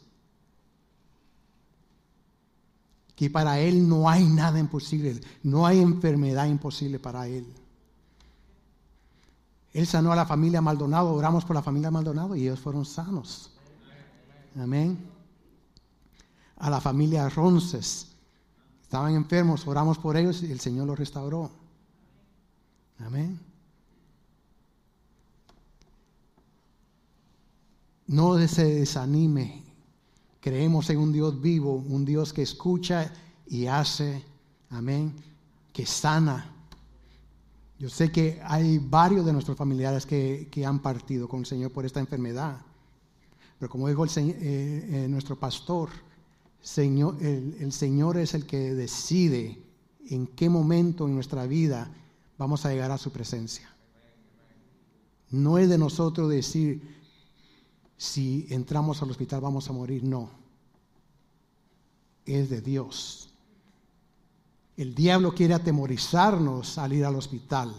Que 3.17 3.29
para 3.29 3.59
Él 3.59 3.89
no 3.89 4.07
hay 4.07 4.23
nada 4.25 4.59
imposible, 4.59 5.19
no 5.43 5.65
hay 5.65 5.81
enfermedad 5.81 6.45
imposible 6.45 6.99
para 6.99 7.27
Él. 7.27 7.45
Él 9.73 9.85
sanó 9.85 10.11
a 10.11 10.15
la 10.15 10.25
familia 10.25 10.61
Maldonado, 10.61 11.13
oramos 11.13 11.43
por 11.43 11.55
la 11.55 11.61
familia 11.61 11.91
Maldonado 11.91 12.35
y 12.35 12.43
ellos 12.43 12.59
fueron 12.59 12.85
sanos. 12.85 13.51
Amén. 14.57 14.97
A 16.57 16.69
la 16.69 16.79
familia 16.79 17.27
Ronces, 17.27 18.07
estaban 18.81 19.13
enfermos, 19.15 19.67
oramos 19.67 19.97
por 19.97 20.15
ellos 20.15 20.41
y 20.43 20.51
el 20.51 20.59
Señor 20.59 20.87
los 20.87 20.97
restauró. 20.97 21.51
Amén. 22.99 23.39
No 28.07 28.47
se 28.47 28.63
desanime. 28.63 29.66
Creemos 30.47 30.89
en 30.89 30.99
un 30.99 31.11
Dios 31.11 31.41
vivo, 31.41 31.73
un 31.73 32.05
Dios 32.05 32.31
que 32.31 32.41
escucha 32.41 33.11
y 33.47 33.65
hace, 33.65 34.23
amén, 34.69 35.13
que 35.73 35.85
sana. 35.85 36.49
Yo 37.77 37.89
sé 37.89 38.13
que 38.13 38.39
hay 38.41 38.77
varios 38.77 39.25
de 39.25 39.33
nuestros 39.33 39.57
familiares 39.57 40.05
que, 40.05 40.49
han 40.65 40.79
partido 40.79 41.27
con 41.27 41.41
el 41.41 41.45
Señor 41.45 41.73
por 41.73 41.85
esta 41.85 41.99
enfermedad. 41.99 42.61
Pero 43.59 43.69
como 43.69 43.89
dijo 43.89 44.05
el, 44.05 44.09
eh, 44.15 44.35
eh, 44.39 45.07
nuestro 45.09 45.37
pastor, 45.37 45.89
Señor, 46.61 47.21
el 47.21 47.73
Señor 47.73 48.15
es 48.15 48.33
el 48.33 48.45
que 48.45 48.73
decide 48.73 49.61
en 50.09 50.27
qué 50.27 50.47
momento 50.47 51.09
en 51.09 51.15
nuestra 51.15 51.45
vida 51.45 51.91
vamos 52.37 52.65
a 52.65 52.69
llegar 52.69 52.91
a 52.91 52.97
su 52.97 53.11
presencia. 53.11 53.69
No 55.29 55.57
es 55.57 55.67
de 55.67 55.77
nosotros 55.77 56.29
decir, 56.29 56.95
si 57.97 58.47
entramos 58.49 59.01
al 59.01 59.11
hospital 59.11 59.41
vamos 59.41 59.69
a 59.69 59.73
morir. 59.73 60.05
No. 60.05 60.36
Es 62.27 62.49
de 62.49 62.61
Dios. 62.61 63.29
El 64.75 64.93
diablo 64.93 65.33
quiere 65.33 65.55
atemorizarnos 65.55 66.77
al 66.77 66.93
ir 66.93 67.05
al 67.05 67.15
hospital 67.15 67.73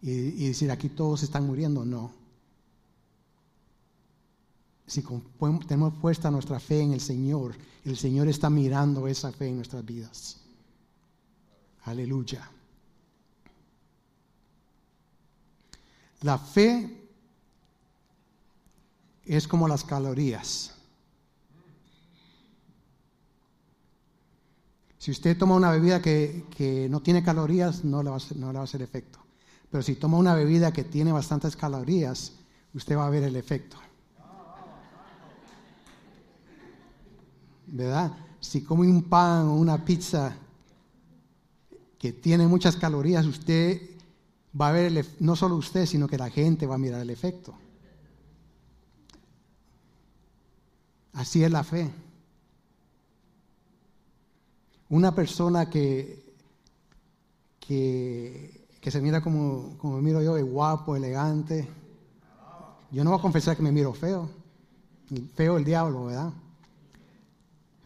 y, 0.00 0.48
decir 0.48 0.70
aquí 0.70 0.88
todos 0.88 1.22
están 1.22 1.46
muriendo. 1.46 1.84
No. 1.84 2.10
Si 4.86 5.04
tenemos 5.68 5.94
puesta 6.00 6.30
nuestra 6.30 6.58
fe 6.58 6.80
en 6.80 6.92
el 6.94 7.00
Señor, 7.00 7.54
el 7.84 7.96
Señor 7.96 8.26
está 8.26 8.50
mirando 8.50 9.06
esa 9.06 9.30
fe 9.30 9.48
en 9.48 9.56
nuestras 9.56 9.84
vidas. 9.84 10.40
Aleluya. 11.84 12.50
La 16.22 16.38
fe 16.38 17.08
es 19.24 19.46
como 19.46 19.68
las 19.68 19.84
calorías. 19.84 20.74
Si 25.02 25.10
usted 25.10 25.36
toma 25.36 25.56
una 25.56 25.72
bebida 25.72 26.00
que, 26.00 26.86
no 26.88 27.02
tiene 27.02 27.24
calorías, 27.24 27.82
no 27.82 28.04
le, 28.04 28.10
va 28.10 28.18
a 28.18 28.20
no 28.36 28.52
le 28.52 28.58
va 28.58 28.60
a 28.60 28.62
hacer 28.62 28.82
efecto. 28.82 29.18
Pero 29.68 29.82
si 29.82 29.96
toma 29.96 30.16
una 30.16 30.32
bebida 30.36 30.72
que 30.72 30.84
tiene 30.84 31.10
bastantes 31.10 31.56
calorías, 31.56 32.34
usted 32.72 32.96
va 32.96 33.08
a 33.08 33.10
ver 33.10 33.24
el 33.24 33.34
efecto. 33.34 33.78
¿Verdad? 37.66 38.12
Si 38.38 38.62
come 38.62 38.86
un 38.86 39.02
pan 39.02 39.48
o 39.48 39.56
una 39.56 39.84
pizza 39.84 40.36
que 41.98 42.12
tiene 42.12 42.46
muchas 42.46 42.76
calorías, 42.76 43.26
usted 43.26 43.82
va 44.54 44.68
a 44.68 44.70
ver, 44.72 45.04
no 45.18 45.34
solo 45.34 45.56
usted, 45.56 45.84
sino 45.84 46.06
que 46.06 46.16
la 46.16 46.30
gente 46.30 46.64
va 46.64 46.76
a 46.76 46.78
mirar 46.78 47.00
el 47.00 47.10
efecto. 47.10 47.56
Así 51.12 51.42
es 51.42 51.50
la 51.50 51.64
fe. 51.64 51.90
Una 54.92 55.14
persona 55.14 55.70
que, 55.70 56.22
que, 57.58 58.90
se 58.90 59.00
mira 59.00 59.22
como, 59.22 59.78
como 59.78 59.96
me 59.96 60.02
miro 60.02 60.20
yo, 60.22 60.34
de 60.34 60.42
guapo, 60.42 60.94
elegante. 60.94 61.66
Yo 62.90 63.02
no 63.02 63.08
voy 63.08 63.18
a 63.18 63.22
confesar 63.22 63.56
que 63.56 63.62
me 63.62 63.72
miro 63.72 63.94
feo. 63.94 64.28
Feo 65.34 65.56
el 65.56 65.64
diablo, 65.64 66.04
¿verdad? 66.04 66.34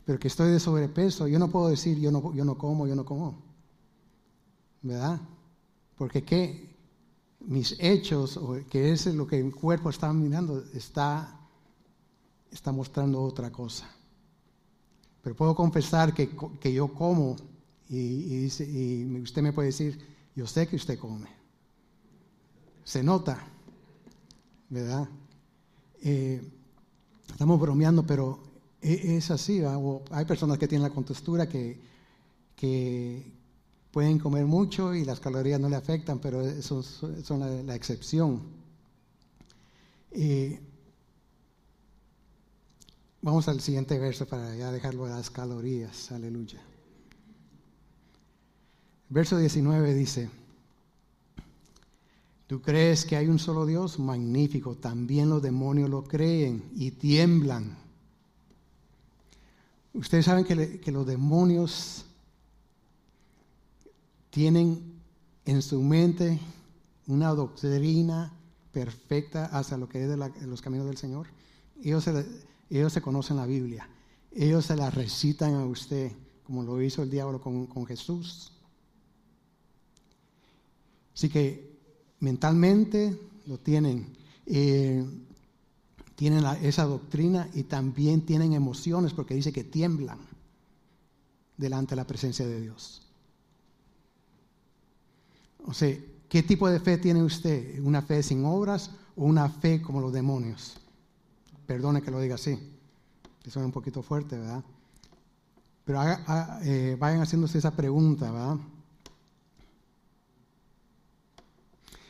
Pero 0.04 0.18
que 0.18 0.26
estoy 0.26 0.50
de 0.50 0.58
sobrepeso, 0.58 1.28
yo 1.28 1.38
no 1.38 1.48
puedo 1.48 1.68
decir 1.68 1.96
yo 2.00 2.10
no, 2.10 2.34
yo 2.34 2.44
no 2.44 2.58
como, 2.58 2.88
yo 2.88 2.96
no 2.96 3.04
como. 3.04 3.40
¿Verdad? 4.82 5.20
Porque 5.96 6.24
qué 6.24 6.74
mis 7.38 7.76
hechos, 7.78 8.40
que 8.68 8.90
es 8.90 9.06
lo 9.06 9.28
que 9.28 9.38
el 9.38 9.54
cuerpo 9.54 9.90
está 9.90 10.12
mirando, 10.12 10.64
está, 10.74 11.38
está 12.50 12.72
mostrando 12.72 13.22
otra 13.22 13.52
cosa. 13.52 13.88
Pero 15.26 15.34
puedo 15.34 15.56
confesar 15.56 16.14
que, 16.14 16.72
yo 16.72 16.94
como 16.94 17.34
y, 17.88 18.46
usted 18.46 19.42
me 19.42 19.52
puede 19.52 19.70
decir, 19.70 19.98
yo 20.36 20.46
sé 20.46 20.68
que 20.68 20.76
usted 20.76 21.00
come. 21.00 21.26
Se 22.84 23.02
nota, 23.02 23.44
¿verdad? 24.68 25.08
Eh, 26.00 26.40
estamos 27.28 27.58
bromeando, 27.58 28.06
pero 28.06 28.38
e, 28.80 29.16
es 29.16 29.32
así. 29.32 29.62
hay 30.12 30.24
personas 30.26 30.58
que 30.58 30.68
tienen 30.68 30.88
la 30.88 30.94
contextura 30.94 31.48
que, 31.48 31.80
que 32.54 33.32
pueden 33.90 34.20
comer 34.20 34.46
mucho 34.46 34.94
y 34.94 35.04
las 35.04 35.18
calorías 35.18 35.58
no 35.58 35.68
le 35.68 35.74
afectan, 35.74 36.20
pero 36.20 36.40
eso 36.40 36.84
son 36.84 37.66
la, 37.66 37.74
excepción. 37.74 38.42
Eh, 40.12 40.60
Vamos 43.26 43.48
al 43.48 43.60
siguiente 43.60 43.98
verso 43.98 44.24
para 44.24 44.54
ya 44.54 44.70
dejarlo 44.70 45.04
a 45.04 45.08
las 45.08 45.30
calorías. 45.30 46.12
Aleluya. 46.12 46.62
Verso 49.08 49.36
19 49.36 49.94
dice, 49.94 50.30
¿tú 52.46 52.62
crees 52.62 53.04
que 53.04 53.16
hay 53.16 53.26
un 53.26 53.40
solo 53.40 53.66
Dios? 53.66 53.98
Magnífico. 53.98 54.76
También 54.76 55.28
los 55.28 55.42
demonios 55.42 55.90
lo 55.90 56.04
creen 56.04 56.70
y 56.76 56.92
tiemblan. 56.92 57.76
Ustedes 59.92 60.26
saben 60.26 60.44
que, 60.44 60.92
los 60.92 61.04
demonios 61.04 62.04
tienen 64.30 65.00
en 65.46 65.62
su 65.62 65.82
mente 65.82 66.38
una 67.08 67.30
doctrina 67.30 68.32
perfecta 68.70 69.46
hacia 69.46 69.78
lo 69.78 69.88
que 69.88 70.04
es 70.04 70.08
de, 70.08 70.46
los 70.46 70.62
caminos 70.62 70.86
del 70.86 70.96
Señor. 70.96 71.26
Ellos 71.82 72.04
se, 72.04 72.24
ellos 72.70 72.92
se 72.92 73.00
conocen 73.02 73.36
la 73.36 73.46
Biblia. 73.46 73.88
Ellos 74.32 74.66
se 74.66 74.76
la 74.76 74.90
recitan 74.90 75.54
a 75.54 75.64
usted, 75.64 76.12
como 76.44 76.62
lo 76.62 76.82
hizo 76.82 77.02
el 77.02 77.10
diablo 77.10 77.40
con, 77.40 77.86
Jesús. 77.86 78.52
Así 81.14 81.28
que 81.28 81.78
mentalmente 82.20 83.18
lo 83.46 83.58
tienen. 83.58 84.14
Eh, 84.46 85.04
tienen 86.14 86.44
esa 86.62 86.84
doctrina 86.84 87.48
y 87.54 87.64
también 87.64 88.22
tienen 88.22 88.54
emociones 88.54 89.12
porque 89.12 89.34
dice 89.34 89.52
que 89.52 89.64
tiemblan 89.64 90.18
delante 91.56 91.90
de 91.90 91.96
la 91.96 92.06
presencia 92.06 92.46
de 92.46 92.60
Dios. 92.60 93.02
O 95.66 95.74
sea, 95.74 95.94
¿qué 96.28 96.42
tipo 96.42 96.68
de 96.68 96.80
fe 96.80 96.96
tiene 96.96 97.22
usted? 97.22 97.82
¿Una 97.82 98.02
fe 98.02 98.22
sin 98.22 98.44
obras 98.44 98.90
o 99.14 99.24
una 99.24 99.48
fe 99.48 99.82
como 99.82 100.00
los 100.00 100.12
demonios? 100.12 100.78
Perdone 101.66 102.02
que 102.02 102.10
lo 102.10 102.20
diga 102.20 102.36
así. 102.36 102.52
Eso 103.44 103.60
es 103.60 103.66
un 103.66 103.72
poquito 103.72 104.02
fuerte, 104.02 104.38
¿verdad? 104.38 104.64
Pero 105.84 106.00
eh, 106.62 106.96
vayan 106.98 107.20
haciéndose 107.20 107.58
esa 107.58 107.70
pregunta, 107.70 108.30
¿verdad? 108.30 108.56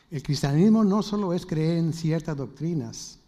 El 0.09 0.23
cristianismo 0.23 0.83
no 0.83 1.03
solo 1.03 1.33
es 1.33 1.45
creer 1.45 1.77
en 1.77 1.93
ciertas 1.93 2.35
doctrinas. 2.35 3.19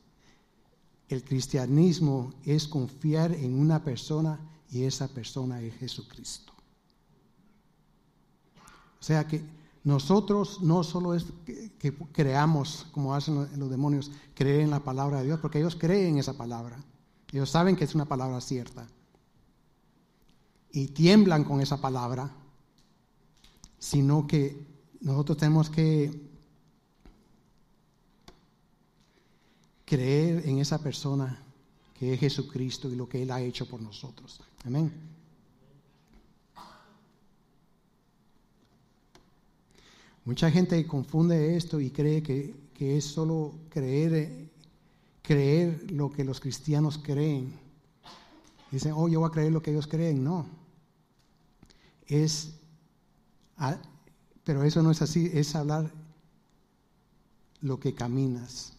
El 1.08 1.24
cristianismo 1.24 2.34
es 2.46 2.68
confiar 2.68 3.34
en 3.34 3.60
una 3.60 3.84
persona 3.84 4.40
y 4.72 4.84
esa 4.84 5.08
persona 5.08 5.62
es 5.62 5.76
Jesucristo. 5.76 6.54
O 9.00 9.04
sea 9.04 9.28
que 9.28 9.44
nosotros 9.90 10.62
no 10.62 10.84
solo 10.84 11.16
es 11.16 11.26
que, 11.46 11.94
creamos, 12.12 12.86
como 12.92 13.16
hacen 13.16 13.50
los, 13.58 13.70
demonios, 13.72 14.12
creer 14.36 14.62
en 14.62 14.70
la 14.70 14.84
palabra 14.84 15.20
de 15.20 15.26
Dios, 15.26 15.40
porque 15.40 15.58
ellos 15.58 15.76
creen 15.76 16.14
en 16.14 16.18
esa 16.20 16.38
palabra. 16.38 16.78
Ellos 17.32 17.50
saben 17.50 17.76
que 17.76 17.86
es 17.86 17.96
una 17.96 18.06
palabra 18.06 18.40
cierta. 18.40 18.88
Y 20.72 20.90
tiemblan 20.90 21.44
con 21.44 21.60
esa 21.60 21.82
palabra, 21.82 22.32
sino 23.80 24.28
que 24.28 24.64
nosotros 25.02 25.38
tenemos 25.38 25.72
que 25.72 26.30
creer 29.86 30.48
en 30.48 30.60
esa 30.60 30.78
persona 30.78 31.44
que 31.98 32.14
es 32.14 32.20
Jesucristo 32.20 32.90
y 32.90 32.96
lo 32.96 33.10
que 33.10 33.24
Él 33.24 33.32
ha 33.32 33.42
hecho 33.42 33.68
por 33.68 33.82
nosotros. 33.82 34.40
Amén. 34.64 34.92
Mucha 40.30 40.52
gente 40.52 40.86
confunde 40.86 41.58
esto 41.58 41.82
y 41.82 41.90
cree 41.90 42.22
que, 42.22 42.54
es 42.78 43.04
solo 43.04 43.56
creer, 43.68 44.48
creer 45.24 45.92
lo 45.92 46.12
que 46.12 46.24
los 46.24 46.40
cristianos 46.40 47.00
creen. 47.00 47.52
Dicen, 48.70 48.94
oh, 48.96 49.08
yo 49.08 49.22
voy 49.22 49.30
a 49.30 49.32
creer 49.32 49.52
lo 49.52 49.64
que 49.64 49.72
ellos 49.72 49.88
creen. 49.88 50.24
No. 50.24 50.46
Es, 52.06 52.54
pero 54.44 54.64
eso 54.64 54.84
no 54.84 54.92
es 54.92 55.02
así, 55.02 55.32
es 55.34 55.56
hablar 55.56 55.92
lo 57.62 57.80
que 57.80 57.96
caminas. 57.96 58.74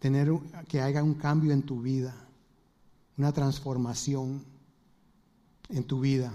Tener 0.00 0.30
que 0.68 0.82
haga 0.82 1.02
un 1.02 1.14
cambio 1.14 1.54
en 1.54 1.62
tu 1.62 1.80
vida, 1.80 2.14
una 3.16 3.32
transformación 3.32 4.44
en 5.70 5.84
tu 5.84 6.00
vida. 6.00 6.30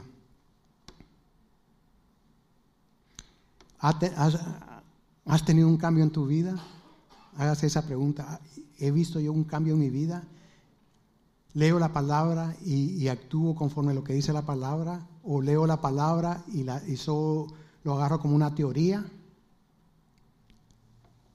¿Has 3.84 5.44
tenido 5.44 5.68
un 5.68 5.76
cambio 5.76 6.06
en 6.06 6.10
tu 6.10 6.26
vida? 6.26 6.56
Hágase 7.36 7.68
esa 7.68 7.86
pregunta. 7.86 8.40
¿He 8.80 8.92
visto 8.92 9.20
yo 9.20 9.34
un 9.34 9.44
cambio 9.44 9.74
en 9.74 9.82
mi 9.82 9.90
vida? 9.90 10.24
¿Leo 11.54 11.80
la 11.80 11.92
palabra 11.92 12.56
y, 12.64 13.10
actúo 13.10 13.54
conforme 13.54 13.92
a 13.92 13.96
lo 13.96 14.04
que 14.06 14.14
dice 14.14 14.32
la 14.32 14.46
palabra? 14.46 15.06
¿O 15.22 15.42
leo 15.42 15.68
la 15.68 15.82
palabra 15.82 16.46
y, 16.54 16.64
la, 16.64 16.82
lo 17.84 17.94
agarro 17.94 18.22
como 18.22 18.38
una 18.38 18.56
teoría? 18.56 19.06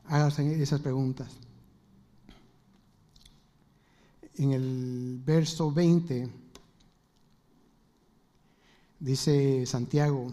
Hágase 0.07 0.63
esas 0.63 0.81
preguntas. 0.81 1.29
En 4.37 4.53
el 4.53 5.21
verso 5.23 5.71
20 5.71 6.31
dice 9.01 9.67
Santiago, 9.67 10.33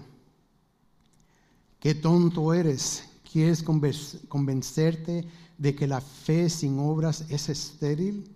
Qué 1.86 1.94
tonto 1.94 2.52
eres. 2.52 3.04
¿Quieres 3.32 3.62
convencerte 3.62 5.24
de 5.56 5.76
que 5.76 5.86
la 5.86 6.02
fe 6.02 6.50
sin 6.50 6.80
obras 6.80 7.26
es 7.30 7.48
estéril 7.48 8.28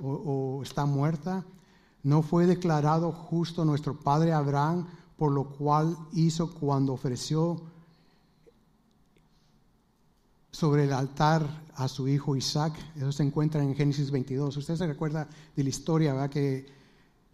o, 0.00 0.60
está 0.62 0.86
muerta? 0.86 1.44
¿No 2.04 2.22
fue 2.22 2.46
declarado 2.46 3.10
justo 3.10 3.64
nuestro 3.64 3.98
padre 3.98 4.32
Abraham 4.32 4.86
por 5.16 5.32
lo 5.32 5.48
cual 5.48 5.98
hizo 6.12 6.54
cuando 6.54 6.92
ofreció 6.92 7.60
sobre 10.52 10.84
el 10.84 10.92
altar 10.92 11.44
a 11.74 11.88
su 11.88 12.06
hijo 12.06 12.36
Isaac? 12.36 12.72
Eso 12.94 13.10
se 13.10 13.24
encuentra 13.24 13.64
en 13.64 13.74
Génesis 13.74 14.12
22. 14.12 14.56
Usted 14.58 14.76
se 14.76 14.86
recuerda 14.86 15.28
de 15.56 15.64
la 15.64 15.70
historia, 15.70 16.12
¿verdad? 16.12 16.30
Que 16.30 16.66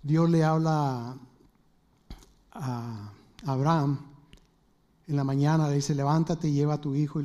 Dios 0.02 0.30
le 0.30 0.44
habla 0.44 1.14
a 2.52 3.12
Abraham 3.44 3.98
en 5.08 5.16
la 5.16 5.24
mañana 5.24 5.68
le 5.68 5.76
dice, 5.76 5.94
levántate 5.94 6.48
y 6.48 6.52
lleva 6.52 6.74
a 6.74 6.80
tu 6.80 6.94
hijo 6.94 7.18
y 7.20 7.22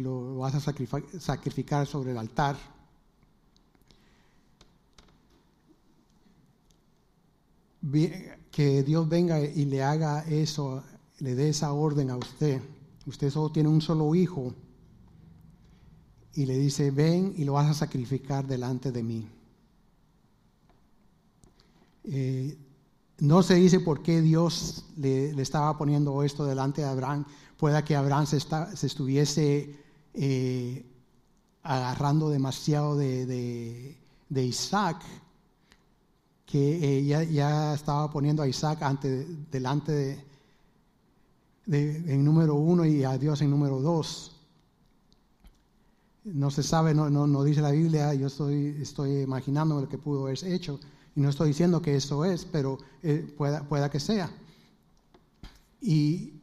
lo, 0.00 0.36
vas 0.38 0.54
a 0.54 0.72
sacrificar 1.20 1.86
sobre 1.86 2.12
el 2.12 2.18
altar. 2.18 2.56
Que 8.50 8.82
Dios 8.82 9.08
venga 9.08 9.40
y 9.40 9.66
le 9.66 9.82
haga 9.82 10.24
eso, 10.26 10.82
le 11.18 11.34
dé 11.34 11.50
esa 11.50 11.72
orden 11.74 12.10
a 12.10 12.16
usted, 12.16 12.62
usted 13.06 13.30
solo 13.30 13.52
tiene 13.52 13.68
un 13.68 13.82
solo 13.82 14.14
hijo, 14.14 14.54
y 16.34 16.46
le 16.46 16.56
dice, 16.56 16.90
ven 16.90 17.34
y 17.36 17.44
lo 17.44 17.54
vas 17.54 17.68
a 17.68 17.74
sacrificar 17.74 18.46
delante 18.46 18.90
de 18.90 19.02
mí. 19.02 19.28
Eh, 22.04 22.56
no 23.20 23.42
se 23.42 23.54
dice 23.54 23.80
por 23.80 24.02
qué 24.02 24.20
Dios 24.20 24.84
le, 24.96 25.30
estaba 25.42 25.76
poniendo 25.76 26.22
esto 26.22 26.44
delante 26.44 26.82
de 26.82 26.88
Abraham. 26.88 27.24
Pueda 27.56 27.84
que 27.84 27.96
Abraham 27.96 28.26
se, 28.26 28.36
estuviese 28.86 29.76
eh, 30.14 30.86
agarrando 31.62 32.30
demasiado 32.30 32.96
de, 32.96 33.96
Isaac, 34.30 35.02
que 36.46 37.00
eh, 37.00 37.04
ya, 37.04 37.74
estaba 37.74 38.10
poniendo 38.10 38.42
a 38.42 38.48
Isaac 38.48 38.82
ante, 38.82 39.26
delante 39.50 40.24
de, 41.66 42.12
en 42.12 42.24
número 42.24 42.54
uno 42.54 42.84
y 42.84 43.02
a 43.02 43.18
Dios 43.18 43.42
en 43.42 43.50
número 43.50 43.80
dos. 43.80 44.36
No 46.22 46.50
se 46.52 46.62
sabe, 46.62 46.94
no, 46.94 47.10
no, 47.10 47.42
dice 47.42 47.62
la 47.62 47.72
Biblia, 47.72 48.14
yo 48.14 48.28
estoy, 48.28 48.76
estoy 48.80 49.22
imaginando 49.22 49.80
lo 49.80 49.88
que 49.88 49.98
pudo 49.98 50.26
haber 50.26 50.38
hecho. 50.44 50.78
Y 51.14 51.20
no 51.20 51.30
estoy 51.30 51.48
diciendo 51.48 51.82
que 51.82 51.96
eso 51.96 52.24
es, 52.24 52.44
pero 52.44 52.78
eh, 53.02 53.32
pueda, 53.36 53.62
pueda 53.62 53.90
que 53.90 54.00
sea. 54.00 54.30
Y 55.80 56.34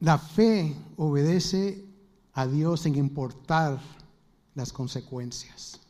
la 0.00 0.18
fe 0.18 0.74
obedece 0.96 1.84
a 2.32 2.46
Dios 2.46 2.80
sin 2.80 2.96
importar 2.96 3.80
las 4.54 4.72
consecuencias. 4.72 5.80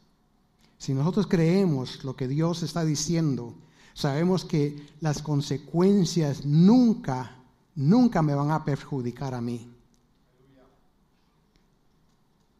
Si 0.79 0.95
nosotros 0.95 1.27
creemos 1.27 2.03
lo 2.05 2.17
que 2.17 2.27
Dios 2.27 2.63
está 2.63 2.85
diciendo, 2.85 3.55
sabemos 3.95 4.45
que 4.45 4.89
las 5.01 5.23
consecuencias 5.23 6.45
nunca, 6.45 7.37
nunca 7.75 8.23
me 8.23 8.35
van 8.35 8.51
a 8.51 8.65
perjudicar 8.65 9.35
a 9.35 9.41
mí. 9.41 9.71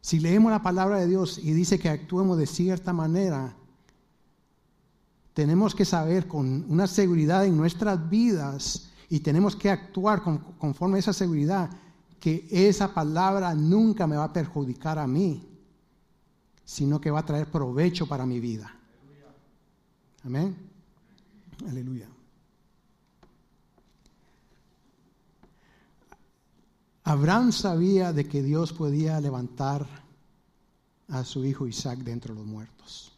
Si 0.01 0.19
leemos 0.19 0.51
la 0.51 0.63
palabra 0.63 0.99
de 0.99 1.07
Dios 1.07 1.37
y 1.37 1.53
dice 1.53 1.79
que 1.79 1.89
actuemos 1.89 2.37
de 2.37 2.47
cierta 2.47 2.91
manera, 2.91 3.55
tenemos 5.33 5.75
que 5.75 5.85
saber 5.85 6.27
con 6.27 6.65
una 6.69 6.87
seguridad 6.87 7.45
en 7.45 7.55
nuestras 7.55 8.09
vidas 8.09 8.89
y 9.09 9.19
tenemos 9.19 9.55
que 9.55 9.69
actuar 9.69 10.21
conforme 10.57 10.97
a 10.97 10.99
esa 10.99 11.13
seguridad 11.13 11.69
que 12.19 12.47
esa 12.51 12.93
palabra 12.93 13.53
nunca 13.55 14.07
me 14.07 14.15
va 14.15 14.25
a 14.25 14.33
perjudicar 14.33 14.99
a 14.99 15.07
mí, 15.07 15.47
sino 16.65 16.99
que 16.99 17.11
va 17.11 17.19
a 17.19 17.25
traer 17.25 17.49
provecho 17.49 18.07
para 18.07 18.25
mi 18.25 18.39
vida. 18.39 18.73
Amén. 20.23 20.55
Aleluya. 21.67 22.07
Abraham 27.11 27.51
sabía 27.51 28.13
de 28.13 28.25
que 28.25 28.41
Dios 28.41 28.71
podía 28.71 29.19
levantar 29.19 29.85
a 31.09 31.25
su 31.25 31.43
hijo 31.43 31.67
Isaac 31.67 31.99
de 31.99 32.13
entre 32.13 32.33
los 32.33 32.45
muertos. 32.45 33.11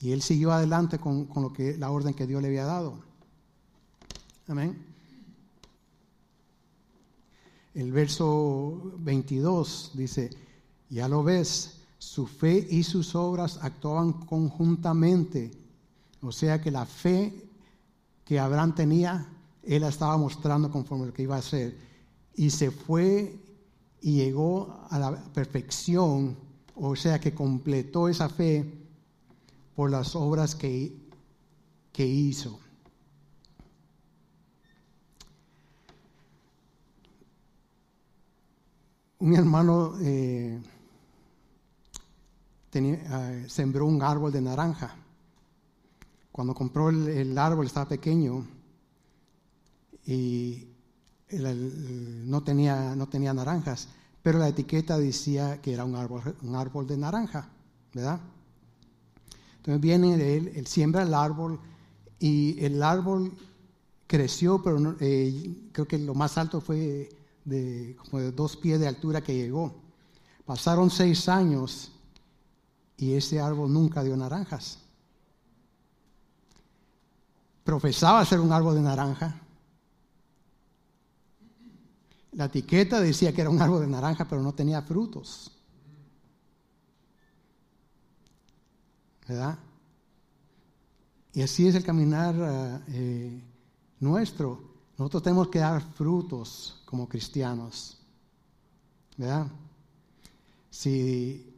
Y 0.00 0.12
él 0.12 0.22
siguió 0.22 0.52
adelante 0.52 0.98
con, 0.98 1.28
lo 1.34 1.52
que, 1.52 1.76
la 1.76 1.90
orden 1.90 2.14
que 2.14 2.26
Dios 2.26 2.40
le 2.40 2.48
había 2.48 2.64
dado. 2.64 2.94
Amén. 4.48 4.82
El 7.74 7.92
verso 7.92 8.94
22 9.00 9.90
dice, 9.92 10.30
ya 10.88 11.06
lo 11.06 11.22
ves, 11.22 11.80
su 11.98 12.26
fe 12.26 12.66
y 12.70 12.84
sus 12.84 13.14
obras 13.14 13.58
actuaban 13.60 14.14
conjuntamente. 14.14 15.50
O 16.22 16.32
sea 16.32 16.58
que 16.58 16.70
la 16.70 16.86
fe 16.86 17.34
que 18.24 18.40
Abraham 18.40 18.74
tenía, 18.74 19.28
él 19.62 19.82
la 19.82 19.88
estaba 19.88 20.16
mostrando 20.16 20.70
conforme 20.70 21.04
lo 21.04 21.12
que 21.12 21.24
iba 21.24 21.36
a 21.36 21.40
hacer 21.40 21.92
y 22.36 22.50
se 22.50 22.70
fue 22.70 23.38
y 24.00 24.16
llegó 24.16 24.86
a 24.90 24.98
la 24.98 25.16
perfección, 25.32 26.36
o 26.74 26.94
sea 26.96 27.18
que 27.20 27.34
completó 27.34 28.08
esa 28.08 28.28
fe 28.28 28.70
por 29.74 29.90
las 29.90 30.14
obras 30.14 30.54
que, 30.54 30.94
que 31.92 32.06
hizo. 32.06 32.60
Un 39.18 39.34
hermano 39.34 39.94
eh, 40.02 40.60
tenía, 42.68 43.48
sembró 43.48 43.86
un 43.86 44.02
árbol 44.02 44.32
de 44.32 44.42
naranja. 44.42 44.94
Cuando 46.30 46.52
compró 46.52 46.90
el, 46.90 47.08
el 47.08 47.38
árbol 47.38 47.66
estaba 47.66 47.88
pequeño 47.88 48.46
y 50.04 50.73
no, 51.38 52.42
tenía, 52.42 52.94
no 52.94 53.08
tenía 53.08 53.32
naranjas, 53.34 53.88
pero 54.22 54.38
la 54.38 54.48
etiqueta 54.48 54.98
decía 54.98 55.60
que 55.60 55.72
era 55.72 55.84
un 55.84 55.96
árbol, 55.96 56.34
un 56.42 56.56
árbol 56.56 56.86
de 56.86 56.96
naranja, 56.96 57.48
¿verdad? 57.92 58.20
Entonces 59.56 59.80
viene 59.80 60.36
él, 60.36 60.66
siembra 60.66 61.02
el 61.02 61.14
árbol 61.14 61.58
y 62.18 62.62
el 62.64 62.82
árbol 62.82 63.32
creció, 64.06 64.62
pero 64.62 64.96
eh, 65.00 65.54
creo 65.72 65.88
que 65.88 65.98
lo 65.98 66.14
más 66.14 66.36
alto 66.36 66.60
fue 66.60 67.08
de 67.44 67.96
como 67.98 68.20
de 68.20 68.32
dos 68.32 68.56
pies 68.56 68.80
de 68.80 68.88
altura 68.88 69.22
que 69.22 69.34
llegó. 69.34 69.74
Pasaron 70.44 70.90
seis 70.90 71.28
años 71.28 71.92
y 72.96 73.14
ese 73.14 73.40
árbol 73.40 73.72
nunca 73.72 74.02
dio 74.02 74.16
naranjas. 74.16 74.78
Profesaba 77.64 78.24
ser 78.24 78.40
un 78.40 78.52
árbol 78.52 78.74
de 78.74 78.82
naranja, 78.82 79.40
la 82.34 82.46
etiqueta 82.46 83.00
decía 83.00 83.32
que 83.32 83.40
era 83.40 83.50
un 83.50 83.60
árbol 83.60 83.80
de 83.80 83.86
naranja, 83.86 84.26
pero 84.28 84.42
no 84.42 84.52
tenía 84.52 84.82
frutos. 84.82 85.50
¿Verdad? 89.26 89.58
Y 91.32 91.42
así 91.42 91.66
es 91.66 91.74
el 91.74 91.84
caminar 91.84 92.34
eh, 92.38 92.80
eh, 92.88 93.42
nuestro. 94.00 94.74
Nosotros 94.98 95.22
tenemos 95.22 95.48
que 95.48 95.60
dar 95.60 95.82
frutos 95.94 96.82
como 96.84 97.08
cristianos. 97.08 97.98
¿Verdad? 99.16 99.46
Si, 100.70 101.54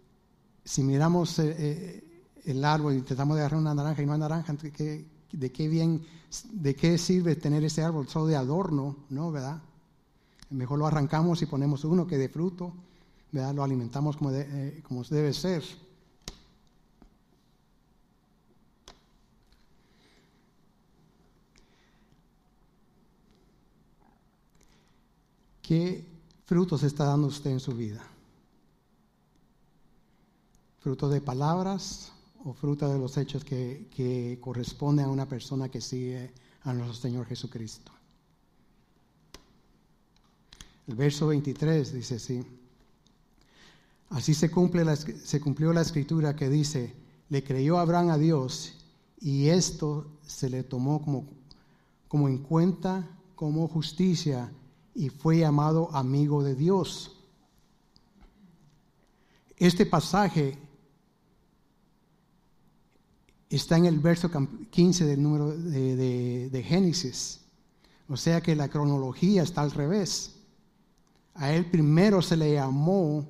si 0.65 0.83
miramos 0.83 1.39
eh, 1.39 2.05
el 2.45 2.65
árbol 2.65 2.95
y 2.95 2.99
intentamos 2.99 3.37
de 3.37 3.43
agarrar 3.43 3.61
una 3.61 3.75
naranja 3.75 4.03
y 4.03 4.07
no 4.07 4.13
hay 4.13 4.21
naranja, 4.21 4.53
¿de 4.53 4.71
qué, 4.71 5.07
de 5.33 5.53
qué 5.53 5.69
bien, 5.69 6.05
de 6.53 6.75
qué 6.75 6.99
sirve 6.99 7.35
tener 7.37 7.65
ese 7.65 7.83
árbol? 7.83 8.09
Solo 8.09 8.27
de 8.27 8.37
adorno, 8.37 8.97
¿no? 9.09 9.33
¿Verdad? 9.33 9.61
Mejor 10.51 10.79
lo 10.79 10.87
arrancamos 10.87 11.43
y 11.43 11.47
ponemos 11.47 11.85
uno 11.85 12.07
que 12.07 12.19
dé 12.19 12.29
fruto, 12.29 12.73
¿verdad? 13.33 13.55
lo 13.55 13.65
alimentamos 13.65 14.17
como, 14.17 14.31
eh, 14.33 14.81
como 14.87 15.03
debe 15.05 15.33
ser. 15.33 15.65
¿Qué 25.63 26.05
frutos 26.45 26.85
está 26.85 27.07
dando 27.07 27.27
usted 27.27 27.51
en 27.51 27.59
su 27.59 27.73
vida? 27.73 28.07
¿Fruto 30.79 31.09
de 31.09 31.21
palabras 31.21 32.13
o 32.45 32.53
fruto 32.53 32.89
de 32.89 33.01
los 33.01 33.17
hechos 33.17 33.45
que, 33.45 33.89
que 33.91 34.39
corresponden 34.41 35.07
a 35.07 35.11
una 35.11 35.27
persona 35.27 35.69
que 35.69 35.81
sigue 35.81 36.33
a 36.63 36.73
nuestro 36.73 36.95
Señor 36.95 37.27
Jesucristo? 37.27 37.96
El 40.87 40.95
verso 40.95 41.27
23 41.27 41.93
dice 41.93 42.17
así. 42.17 42.45
Así 44.11 44.35
se, 44.35 44.51
cumple 44.51 44.85
se 44.95 45.41
cumplió 45.41 45.73
la 45.73 45.81
escritura 45.81 46.37
que 46.37 46.49
dice, 46.49 46.95
le 47.29 47.43
creyó 47.43 47.79
Abraham 47.79 48.11
a 48.11 48.19
Dios 48.19 48.75
y 49.21 49.49
esto 49.49 50.07
se 50.23 50.49
le 50.49 50.63
tomó 50.63 51.03
como, 51.03 51.25
como 52.07 52.29
en 52.29 52.39
cuenta 52.39 53.05
como 53.35 53.67
justicia 53.67 54.53
y 54.95 55.09
fue 55.09 55.39
llamado 55.39 55.91
amigo 55.93 56.45
de 56.45 56.55
Dios. 56.55 57.17
Este 59.57 59.87
pasaje 59.87 60.57
está 63.51 63.77
en 63.77 63.87
el 63.87 63.99
verso 63.99 64.31
15 64.71 65.05
del 65.05 65.23
número 65.23 65.57
de, 65.57 66.49
de 66.49 66.63
Génesis. 66.63 67.41
O 68.09 68.17
sea 68.17 68.41
que 68.41 68.55
la 68.55 68.69
cronología 68.69 69.43
está 69.43 69.63
al 69.63 69.73
revés. 69.73 70.36
A 71.39 71.53
él 71.53 71.67
primero 71.71 72.23
se 72.23 72.37
le 72.37 72.55
llamó 72.55 73.27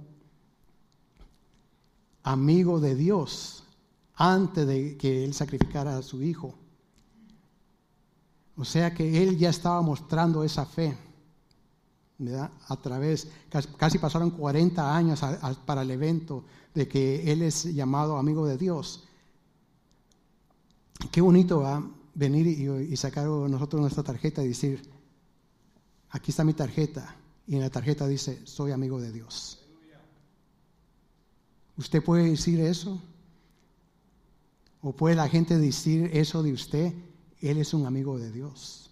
amigo 2.23 2.81
de 2.81 2.95
Dios 2.95 3.65
antes 4.15 4.67
de 4.67 4.97
que 4.97 5.25
él 5.25 5.35
sacrificara 5.35 5.97
a 5.97 6.03
su 6.03 6.23
hijo. 6.23 6.55
O 8.57 8.65
sea 8.65 8.95
que 8.95 9.23
él 9.23 9.37
ya 9.37 9.51
estaba 9.51 9.83
mostrando 9.83 10.43
esa 10.43 10.65
fe. 10.65 10.97
A 12.69 12.77
través, 12.77 13.29
casi, 13.77 13.99
pasaron 13.99 14.31
40 14.31 14.97
años 14.97 15.21
para 15.67 15.83
el 15.83 15.91
evento 15.91 16.45
de 16.75 16.89
que 16.89 17.31
él 17.31 17.43
es 17.43 17.65
llamado 17.75 18.17
amigo 18.17 18.47
de 18.47 18.57
Dios. 18.57 19.05
Qué 21.13 21.21
bonito 21.21 21.61
va 21.61 21.83
venir 22.15 22.47
y, 22.47 22.93
y 22.93 22.97
sacar 22.97 23.27
nosotros 23.27 23.83
nuestra 23.83 24.03
tarjeta 24.03 24.43
y 24.43 24.49
decir, 24.49 24.91
aquí 26.09 26.31
está 26.31 26.43
mi 26.43 26.55
tarjeta. 26.55 27.15
Y 27.47 27.55
en 27.55 27.61
la 27.61 27.71
tarjeta 27.71 28.07
dice, 28.09 28.45
soy 28.47 28.73
amigo 28.73 29.01
de 29.01 29.13
Dios. 29.13 29.59
¿Usted 31.77 32.03
puede 32.03 32.31
decir 32.31 32.61
eso? 32.61 33.01
¿O 34.81 34.93
puede 34.93 35.15
la 35.15 35.29
gente 35.29 35.59
decir 35.59 36.11
eso 36.13 36.43
de 36.43 36.53
usted? 36.53 36.93
Él 37.41 37.59
es 37.59 37.75
un 37.75 37.87
amigo 37.87 38.19
de 38.19 38.33
Dios. 38.33 38.91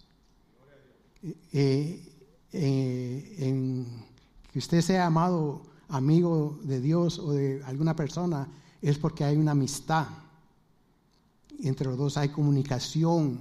Eh, 1.51 2.13
eh, 2.53 3.35
en 3.39 4.05
que 4.51 4.59
usted 4.59 4.81
sea 4.81 5.07
amado 5.07 5.63
amigo 5.89 6.59
de 6.63 6.79
Dios 6.79 7.19
o 7.19 7.33
de 7.33 7.63
alguna 7.65 7.95
persona 7.95 8.47
es 8.81 8.97
porque 8.97 9.23
hay 9.23 9.35
una 9.35 9.51
amistad. 9.51 10.07
Entre 11.59 11.87
los 11.87 11.97
dos 11.97 12.17
hay 12.17 12.29
comunicación, 12.29 13.39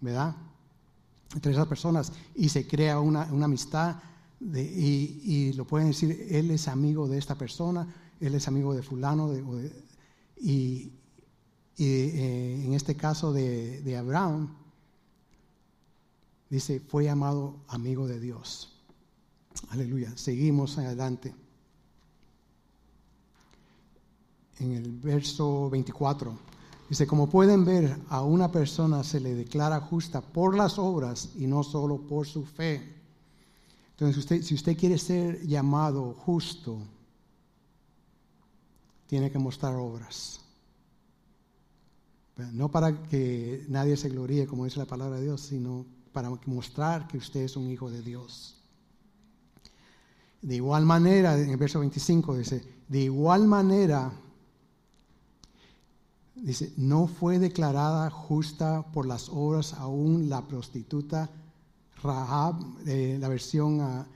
¿verdad? 0.00 0.36
Entre 1.34 1.52
esas 1.52 1.66
personas 1.66 2.12
y 2.34 2.48
se 2.48 2.66
crea 2.66 3.00
una, 3.00 3.22
amistad 3.22 3.96
y, 4.40 5.52
lo 5.54 5.66
pueden 5.66 5.88
decir, 5.88 6.26
él 6.30 6.50
es 6.50 6.68
amigo 6.68 7.06
de 7.06 7.18
esta 7.18 7.36
persona, 7.36 7.86
él 8.20 8.34
es 8.34 8.48
amigo 8.48 8.74
de 8.74 8.82
fulano, 8.82 9.32
y, 10.36 10.92
eh, 11.76 12.62
en 12.64 12.74
este 12.74 12.96
caso 12.96 13.32
de, 13.32 13.82
de 13.82 13.96
Abraham, 13.96 14.56
dice, 16.48 16.80
fue 16.80 17.04
llamado 17.04 17.56
amigo 17.68 18.06
de 18.06 18.20
Dios. 18.20 18.78
Aleluya. 19.70 20.16
Seguimos 20.16 20.78
adelante. 20.78 21.34
En 24.60 24.72
el 24.72 24.90
verso 24.92 25.68
24. 25.70 26.57
Dice, 26.88 27.06
como 27.06 27.28
pueden 27.28 27.64
ver, 27.64 27.98
a 28.08 28.22
una 28.22 28.50
persona 28.50 29.04
se 29.04 29.20
le 29.20 29.34
declara 29.34 29.80
justa 29.80 30.20
por 30.22 30.56
las 30.56 30.78
obras 30.78 31.30
y 31.36 31.46
no 31.46 31.62
solo 31.62 31.98
por 31.98 32.26
su 32.26 32.44
fe. 32.44 32.96
Entonces, 33.90 34.16
usted, 34.16 34.42
si 34.42 34.54
usted 34.54 34.76
quiere 34.76 34.96
ser 34.96 35.46
llamado 35.46 36.14
justo, 36.14 36.78
tiene 39.06 39.30
que 39.30 39.38
mostrar 39.38 39.74
obras. 39.74 40.40
No 42.52 42.70
para 42.70 43.02
que 43.02 43.66
nadie 43.68 43.96
se 43.96 44.08
gloríe, 44.08 44.46
como 44.46 44.64
dice 44.64 44.78
la 44.78 44.86
palabra 44.86 45.16
de 45.18 45.24
Dios, 45.24 45.40
sino 45.40 45.84
para 46.12 46.30
mostrar 46.46 47.08
que 47.08 47.18
usted 47.18 47.40
es 47.40 47.56
un 47.56 47.70
hijo 47.70 47.90
de 47.90 48.00
Dios. 48.00 48.56
De 50.40 50.54
igual 50.54 50.86
manera, 50.86 51.36
en 51.36 51.50
el 51.50 51.56
verso 51.56 51.80
25 51.80 52.36
dice, 52.36 52.62
de 52.86 53.00
igual 53.00 53.46
manera, 53.48 54.12
dice, 56.42 56.72
no 56.76 57.06
fue 57.06 57.38
declarada 57.38 58.10
justa 58.10 58.84
por 58.92 59.06
las 59.06 59.28
obras 59.28 59.74
aún 59.74 60.28
la 60.28 60.46
prostituta 60.46 61.30
Rahab, 62.02 62.56
eh, 62.86 63.16
la 63.20 63.28
versión, 63.28 63.80
ah, 63.80 64.06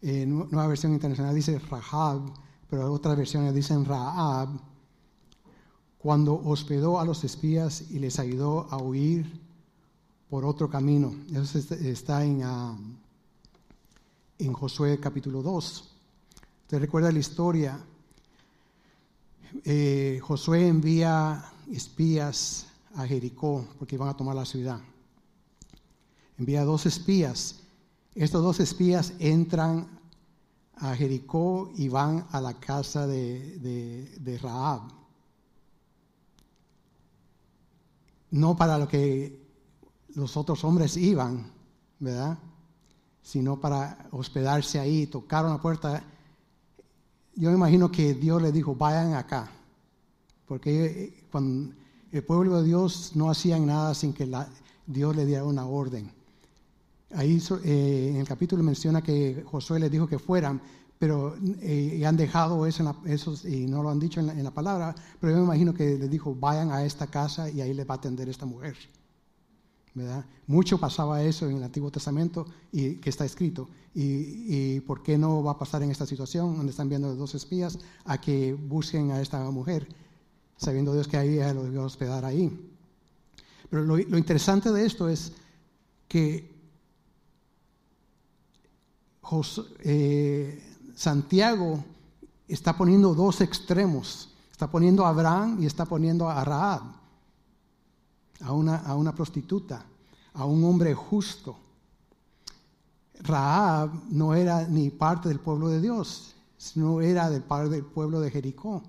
eh, 0.00 0.24
nueva 0.26 0.66
versión 0.66 0.92
internacional 0.92 1.34
dice 1.34 1.58
Rahab, 1.58 2.32
pero 2.70 2.92
otras 2.92 3.16
versiones 3.16 3.54
dicen 3.54 3.84
Rahab, 3.84 4.48
cuando 5.98 6.34
hospedó 6.34 7.00
a 7.00 7.04
los 7.04 7.24
espías 7.24 7.90
y 7.90 7.98
les 7.98 8.18
ayudó 8.18 8.66
a 8.70 8.78
huir 8.78 9.40
por 10.30 10.44
otro 10.44 10.70
camino. 10.70 11.14
Eso 11.32 11.58
está 11.58 12.24
en... 12.24 12.42
Ah, 12.42 12.76
en 14.38 14.52
Josué 14.52 14.98
capítulo 15.00 15.42
2. 15.42 15.88
¿Te 16.68 16.78
recuerda 16.78 17.10
la 17.10 17.18
historia? 17.18 17.78
Eh, 19.64 20.20
Josué 20.22 20.68
envía 20.68 21.44
espías 21.72 22.66
a 22.94 23.06
Jericó 23.06 23.66
porque 23.78 23.96
iban 23.96 24.08
a 24.08 24.16
tomar 24.16 24.36
la 24.36 24.44
ciudad. 24.44 24.80
Envía 26.38 26.64
dos 26.64 26.86
espías. 26.86 27.60
Estos 28.14 28.42
dos 28.42 28.60
espías 28.60 29.12
entran 29.18 29.88
a 30.76 30.94
Jericó 30.94 31.72
y 31.76 31.88
van 31.88 32.26
a 32.30 32.40
la 32.40 32.54
casa 32.54 33.06
de, 33.06 34.38
Raab. 34.42 34.82
No 38.30 38.56
para 38.56 38.78
lo 38.78 38.88
que 38.88 39.40
los 40.14 40.36
otros 40.36 40.62
hombres 40.64 40.96
iban, 40.96 41.50
¿verdad? 41.98 42.38
sino 43.28 43.60
para 43.60 44.08
hospedarse 44.10 44.80
ahí. 44.80 45.06
Tocaron 45.06 45.52
la 45.52 45.60
puerta. 45.60 46.02
Yo 47.34 47.52
imagino 47.52 47.92
que 47.92 48.14
Dios 48.14 48.40
le 48.40 48.52
dijo, 48.52 48.74
vayan 48.74 49.12
acá, 49.12 49.50
porque 50.48 50.86
eh, 50.86 51.24
cuando 51.30 51.74
el 52.10 52.24
pueblo 52.24 52.60
de 52.60 52.66
Dios 52.66 53.12
no 53.14 53.30
hacían 53.30 53.66
nada 53.66 53.94
sin 53.94 54.12
que 54.12 54.28
Dios 54.86 55.14
le 55.14 55.26
diera 55.26 55.44
una 55.44 55.66
orden. 55.66 56.10
Ahí 57.14 57.40
eh, 57.64 58.08
en 58.10 58.16
el 58.16 58.26
capítulo 58.26 58.62
menciona 58.62 59.02
que 59.02 59.44
Josué 59.46 59.78
les 59.78 59.90
dijo 59.90 60.06
que 60.06 60.18
fueran, 60.18 60.60
pero 60.98 61.36
eh, 61.60 62.02
han 62.04 62.16
dejado 62.16 62.66
eso, 62.66 62.82
y 63.44 63.66
no 63.66 63.82
lo 63.82 63.90
han 63.90 64.00
dicho 64.00 64.20
en 64.20 64.42
la, 64.42 64.50
palabra, 64.50 64.94
pero 65.20 65.32
yo 65.32 65.38
me 65.38 65.44
imagino 65.44 65.72
que 65.72 65.96
les 65.96 66.10
dijo, 66.10 66.34
vayan 66.34 66.72
a 66.72 66.84
esta 66.84 67.06
casa 67.06 67.48
y 67.48 67.60
ahí 67.60 67.72
les 67.72 67.88
va 67.88 67.94
a 67.94 67.98
atender 67.98 68.28
esta 68.28 68.46
mujer. 68.46 68.76
Mucho 70.46 70.78
pasaba 70.78 71.22
eso 71.22 71.48
en 71.48 71.56
el 71.56 71.62
Antiguo 71.62 71.90
Testamento 71.90 72.46
y 72.72 72.96
que 72.96 73.10
está 73.10 73.24
escrito. 73.24 73.68
Y, 73.94 74.80
por 74.80 75.02
qué 75.02 75.18
no 75.18 75.42
va 75.42 75.52
a 75.52 75.58
pasar 75.58 75.82
en 75.82 75.90
esta 75.90 76.06
situación 76.06 76.56
donde 76.56 76.70
están 76.70 76.88
viendo 76.88 77.16
dos 77.16 77.34
espías 77.34 77.78
a 78.04 78.20
que 78.20 78.54
busquen 78.54 79.10
a 79.10 79.20
esta 79.20 79.50
mujer, 79.50 79.88
sabiendo 80.58 80.92
Dios 80.92 81.08
que 81.08 81.16
ahí 81.16 81.36
lo 81.54 81.66
iba 81.66 81.82
a 81.82 81.86
hospedar 81.86 82.26
ahí? 82.26 82.68
Pero 83.70 83.84
lo, 83.84 83.98
interesante 83.98 84.70
de 84.70 84.84
esto 84.84 85.08
es 85.08 85.32
que 86.06 86.54
eh, 89.80 90.62
Santiago 90.94 91.84
está 92.46 92.76
poniendo 92.76 93.14
dos 93.14 93.40
extremos. 93.40 94.34
Está 94.50 94.70
poniendo 94.70 95.06
a 95.06 95.10
Abraham 95.10 95.62
y 95.62 95.66
está 95.66 95.84
poniendo 95.84 96.28
a 96.28 96.44
Raab 96.44 96.82
a 98.40 98.52
una, 98.52 98.76
a 98.76 98.96
una 98.96 99.14
prostituta, 99.14 99.84
a 100.34 100.44
un 100.44 100.64
hombre 100.64 100.94
justo. 100.94 101.56
Raab 103.20 103.90
no 104.10 104.34
era 104.34 104.66
ni 104.66 104.90
parte 104.90 105.28
del 105.28 105.40
pueblo 105.40 105.68
de 105.68 105.80
Dios, 105.80 106.34
sino 106.56 107.00
era 107.00 107.28
del, 107.30 107.44
del 107.70 107.84
pueblo 107.84 108.20
de 108.20 108.30
Jericó. 108.30 108.82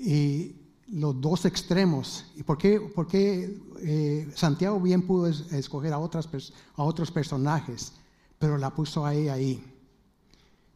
Y 0.00 0.56
los 0.88 1.20
dos 1.20 1.44
extremos. 1.44 2.24
¿Y 2.36 2.42
por 2.42 2.58
qué, 2.58 2.80
por 2.80 3.06
eh, 3.12 4.28
Santiago 4.34 4.80
bien 4.80 5.02
pudo 5.02 5.26
escoger 5.26 5.92
a, 5.92 5.98
otras, 5.98 6.28
a 6.74 6.82
otros 6.82 7.10
personajes, 7.10 7.92
pero 8.38 8.58
la 8.58 8.74
puso 8.74 9.06
ahí, 9.06 9.28
ahí? 9.28 9.62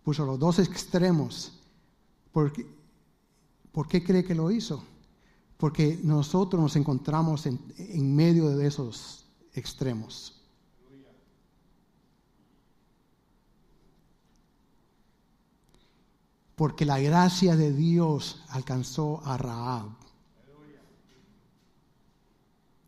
Puso 0.04 0.24
los 0.26 0.38
dos 0.38 0.58
extremos. 0.58 1.58
¿Por 2.30 2.52
¿Por 3.74 3.88
qué 3.88 4.04
cree 4.04 4.24
que 4.24 4.36
lo 4.36 4.52
hizo? 4.52 4.84
Porque 5.56 5.98
nosotros 6.04 6.62
nos 6.62 6.76
encontramos 6.76 7.44
en, 7.44 8.14
medio 8.14 8.50
de 8.50 8.68
esos 8.68 9.26
extremos. 9.52 10.33
Porque 16.56 16.84
la 16.84 16.98
gracia 16.98 17.56
de 17.56 17.72
Dios 17.72 18.42
alcanzó 18.48 19.20
a 19.24 19.36
Raab. 19.36 19.88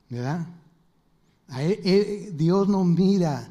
¿Verdad? 0.08 0.46
Dios 2.32 2.68
no 2.68 2.84
mira 2.84 3.48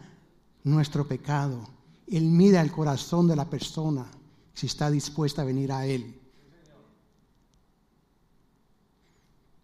nuestro 0.63 1.07
pecado. 1.07 1.67
Él 2.07 2.23
mira 2.25 2.61
el 2.61 2.71
corazón 2.71 3.27
de 3.27 3.35
la 3.35 3.49
persona 3.49 4.05
si 4.53 4.67
está 4.67 4.89
dispuesta 4.89 5.41
a 5.41 5.45
venir 5.45 5.71
a 5.71 5.85
Él. 5.85 6.21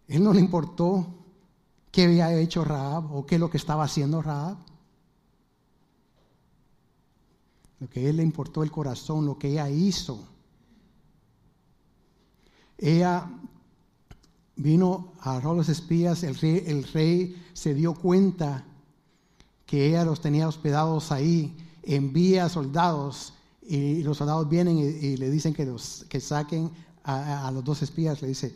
Él 0.08 0.22
no 0.22 0.34
le 0.34 0.40
importó 0.40 1.06
qué 1.90 2.04
había 2.04 2.34
hecho 2.34 2.64
Raab 2.64 3.14
o 3.14 3.24
qué 3.24 3.36
es 3.36 3.40
lo 3.40 3.48
que 3.48 3.56
estaba 3.56 3.84
haciendo 3.84 4.20
Raab. 4.20 4.58
Lo 7.80 7.88
que 7.88 8.06
a 8.06 8.10
él 8.10 8.18
le 8.18 8.22
importó 8.22 8.62
el 8.62 8.70
corazón, 8.70 9.26
lo 9.26 9.38
que 9.38 9.48
ella 9.48 9.68
hizo. 9.68 10.28
Ella 12.82 13.30
vino 14.56 15.12
a 15.20 15.38
los 15.38 15.68
espías, 15.68 16.24
el 16.24 16.34
rey, 16.92 17.42
se 17.52 17.74
dio 17.74 17.94
cuenta 17.94 18.64
que 19.66 19.86
ella 19.86 20.04
los 20.04 20.20
tenía 20.20 20.48
hospedados 20.48 21.12
ahí, 21.12 21.56
envía 21.84 22.48
soldados 22.48 23.34
y 23.62 24.02
los 24.02 24.18
soldados 24.18 24.48
vienen 24.48 24.78
y, 24.78 25.16
le 25.16 25.30
dicen 25.30 25.54
que, 25.54 25.64
los, 25.64 26.04
que 26.08 26.20
saquen 26.20 26.72
a, 27.04 27.50
los 27.54 27.64
dos 27.64 27.82
espías, 27.82 28.20
le 28.20 28.28
dice, 28.28 28.52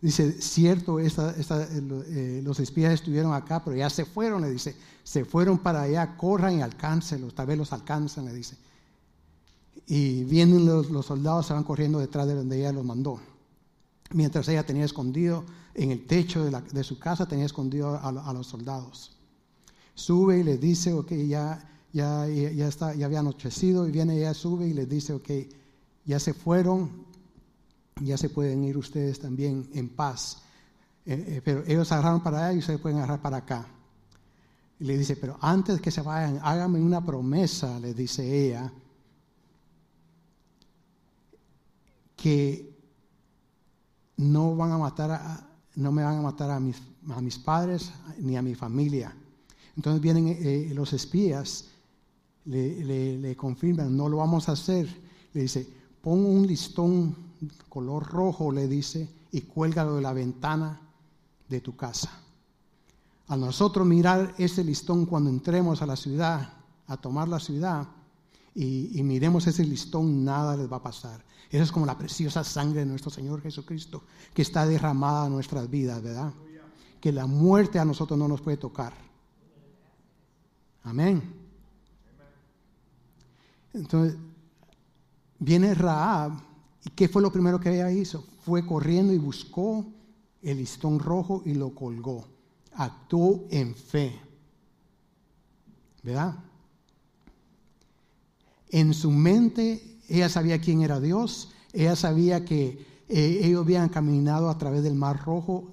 Dice, 0.00 0.40
cierto, 0.40 0.98
eh, 1.00 2.40
los 2.44 2.60
espías 2.60 2.92
estuvieron 2.92 3.32
acá, 3.32 3.64
pero 3.64 3.76
ya 3.76 3.88
se 3.88 4.04
fueron, 4.04 4.42
le 4.42 4.50
dice. 4.50 4.76
Se 5.02 5.24
fueron 5.24 5.58
para 5.58 5.82
allá, 5.82 6.16
corran 6.16 6.58
y 6.58 6.62
alcáncenlos, 6.62 7.34
tal 7.34 7.46
vez 7.46 7.56
los 7.58 7.72
alcanzan, 7.72 8.26
le 8.26 8.34
dice. 8.34 8.56
Y 9.86 10.24
vienen 10.24 10.66
los, 10.66 11.06
soldados, 11.06 11.46
se 11.46 11.54
van 11.54 11.64
corriendo 11.64 11.98
detrás 11.98 12.26
de 12.26 12.34
donde 12.34 12.58
ella 12.58 12.72
los 12.72 12.84
mandó. 12.84 13.20
Mientras 14.12 14.48
ella 14.48 14.64
tenía 14.64 14.84
escondido 14.84 15.44
en 15.74 15.90
el 15.90 16.06
techo 16.06 16.44
de, 16.44 16.84
su 16.84 16.98
casa, 16.98 17.26
tenía 17.26 17.46
escondido 17.46 17.98
a, 18.00 18.32
los 18.32 18.46
soldados. 18.46 19.16
Sube 19.94 20.38
y 20.38 20.42
les 20.42 20.60
dice, 20.60 20.92
ok, 20.92 21.12
ya, 21.12 21.68
ya, 21.92 22.26
ya, 22.28 22.68
está, 22.68 22.94
ya 22.94 23.06
había 23.06 23.20
anochecido 23.20 23.88
y 23.88 23.90
viene, 23.90 24.16
ella 24.16 24.34
sube 24.34 24.68
y 24.68 24.74
les 24.74 24.88
dice, 24.88 25.12
ok, 25.12 25.30
ya 26.04 26.20
se 26.20 26.34
fueron, 26.34 27.06
ya 28.00 28.16
se 28.16 28.28
pueden 28.28 28.64
ir 28.64 28.76
ustedes 28.76 29.18
también 29.18 29.68
en 29.72 29.88
paz. 29.88 30.42
Eh, 31.04 31.24
eh, 31.28 31.42
pero 31.44 31.64
ellos 31.66 31.90
agarraron 31.92 32.22
para 32.22 32.38
allá 32.38 32.54
y 32.54 32.58
ustedes 32.58 32.80
pueden 32.80 32.98
agarrar 32.98 33.22
para 33.22 33.38
acá. 33.38 33.66
Y 34.78 34.84
le 34.84 34.98
dice, 34.98 35.16
pero 35.16 35.38
antes 35.40 35.80
que 35.80 35.90
se 35.90 36.02
vayan, 36.02 36.38
hágame 36.42 36.80
una 36.80 37.04
promesa, 37.04 37.80
le 37.80 37.94
dice 37.94 38.46
ella, 38.46 38.72
que 42.14 42.75
no 44.16 44.56
van 44.56 44.72
a 44.72 44.78
matar 44.78 45.10
a, 45.10 45.48
no 45.76 45.92
me 45.92 46.02
van 46.02 46.18
a 46.18 46.22
matar 46.22 46.50
a 46.50 46.60
mis, 46.60 46.82
a 47.10 47.20
mis 47.20 47.38
padres 47.38 47.92
ni 48.18 48.36
a 48.36 48.42
mi 48.42 48.54
familia. 48.54 49.14
Entonces 49.76 50.00
vienen 50.00 50.28
eh, 50.28 50.72
los 50.74 50.92
espías, 50.92 51.66
le, 52.46 53.18
le, 53.18 53.36
confirman, 53.36 53.94
no 53.94 54.08
lo 54.08 54.18
vamos 54.18 54.48
a 54.48 54.52
hacer. 54.52 54.88
Le 55.34 55.42
dice, 55.42 55.68
pon 56.00 56.24
un 56.24 56.46
listón 56.46 57.14
color 57.68 58.06
rojo, 58.06 58.50
le 58.50 58.68
dice, 58.68 59.08
y 59.32 59.42
cuélgalo 59.42 59.96
de 59.96 60.02
la 60.02 60.14
ventana 60.14 60.80
de 61.48 61.60
tu 61.60 61.76
casa. 61.76 62.10
A 63.28 63.36
nosotros 63.36 63.86
mirar 63.86 64.34
ese 64.38 64.64
listón 64.64 65.04
cuando 65.04 65.28
entremos 65.28 65.82
a 65.82 65.86
la 65.86 65.96
ciudad, 65.96 66.54
a 66.86 66.96
tomar 66.96 67.28
la 67.28 67.40
ciudad, 67.40 67.86
y, 68.58 69.02
miremos 69.02 69.46
ese 69.46 69.66
listón, 69.66 70.24
nada 70.24 70.56
les 70.56 70.72
va 70.72 70.78
a 70.78 70.82
pasar. 70.82 71.22
Esa 71.50 71.62
es 71.62 71.70
como 71.70 71.84
la 71.84 71.98
preciosa 71.98 72.42
sangre 72.42 72.80
de 72.80 72.86
nuestro 72.86 73.10
Señor 73.10 73.42
Jesucristo 73.42 74.04
que 74.32 74.40
está 74.40 74.64
derramada 74.64 75.26
en 75.26 75.34
nuestras 75.34 75.68
vidas, 75.68 76.02
¿verdad? 76.02 76.32
Que 76.98 77.12
la 77.12 77.26
muerte 77.26 77.78
a 77.78 77.84
nosotros 77.84 78.18
no 78.18 78.26
nos 78.26 78.40
puede 78.40 78.56
tocar. 78.56 78.94
Amén. 80.84 81.22
Entonces, 83.74 84.16
viene 85.38 85.74
Raab, 85.74 86.32
¿y 86.82 86.90
qué 86.90 87.08
fue 87.08 87.20
lo 87.20 87.30
primero 87.30 87.60
que 87.60 87.74
ella 87.74 87.92
hizo? 87.92 88.24
Fue 88.40 88.64
corriendo 88.64 89.12
y 89.12 89.18
buscó 89.18 89.84
el 90.40 90.56
listón 90.56 90.98
rojo 90.98 91.42
y 91.44 91.52
lo 91.52 91.74
colgó. 91.74 92.26
Actuó 92.72 93.44
en 93.50 93.74
fe. 93.74 94.18
¿Verdad? 96.02 96.45
En 98.76 98.92
su 98.92 99.10
mente 99.10 99.80
ella 100.06 100.28
sabía 100.28 100.60
quién 100.60 100.82
era 100.82 101.00
Dios, 101.00 101.48
ella 101.72 101.96
sabía 101.96 102.44
que 102.44 102.84
eh, 103.08 103.40
ellos 103.42 103.64
habían 103.64 103.88
caminado 103.88 104.50
a 104.50 104.58
través 104.58 104.82
del 104.82 104.94
Mar 104.94 105.24
Rojo 105.24 105.72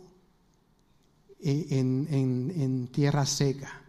eh, 1.41 1.67
en, 1.69 2.87
tierra 2.93 3.25
seca. 3.25 3.81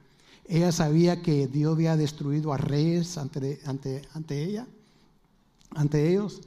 Ella 0.46 0.72
sabía 0.72 1.22
que 1.22 1.46
Dios 1.46 1.74
había 1.74 1.96
destruido 1.96 2.52
a 2.52 2.56
reyes 2.56 3.16
ante, 3.16 3.60
ella, 4.30 4.66
ante 5.70 6.10
ellos. 6.10 6.40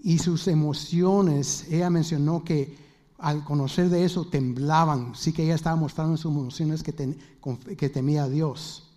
Y 0.00 0.18
sus 0.18 0.48
emociones, 0.48 1.68
ella 1.70 1.88
mencionó 1.88 2.42
que 2.42 2.76
al 3.16 3.44
conocer 3.44 3.90
de 3.90 4.04
eso 4.04 4.26
temblaban. 4.26 5.14
Sí 5.14 5.32
que 5.32 5.44
ella 5.44 5.54
estaba 5.54 5.76
mostrando 5.76 6.16
sus 6.16 6.32
emociones 6.32 6.82
que, 6.82 6.92
que 7.76 7.88
temía 7.88 8.24
a 8.24 8.28
Dios. 8.28 8.87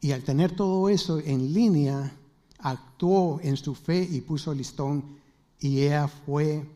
Y 0.00 0.12
al 0.12 0.22
tener 0.22 0.54
todo 0.54 0.88
eso 0.88 1.18
en 1.18 1.52
línea, 1.52 2.12
actuó 2.58 3.40
en 3.42 3.56
su 3.56 3.74
fe 3.74 4.06
y 4.10 4.20
puso 4.20 4.52
listón 4.52 5.16
y 5.60 5.82
ella 5.82 6.08
fue 6.08 6.66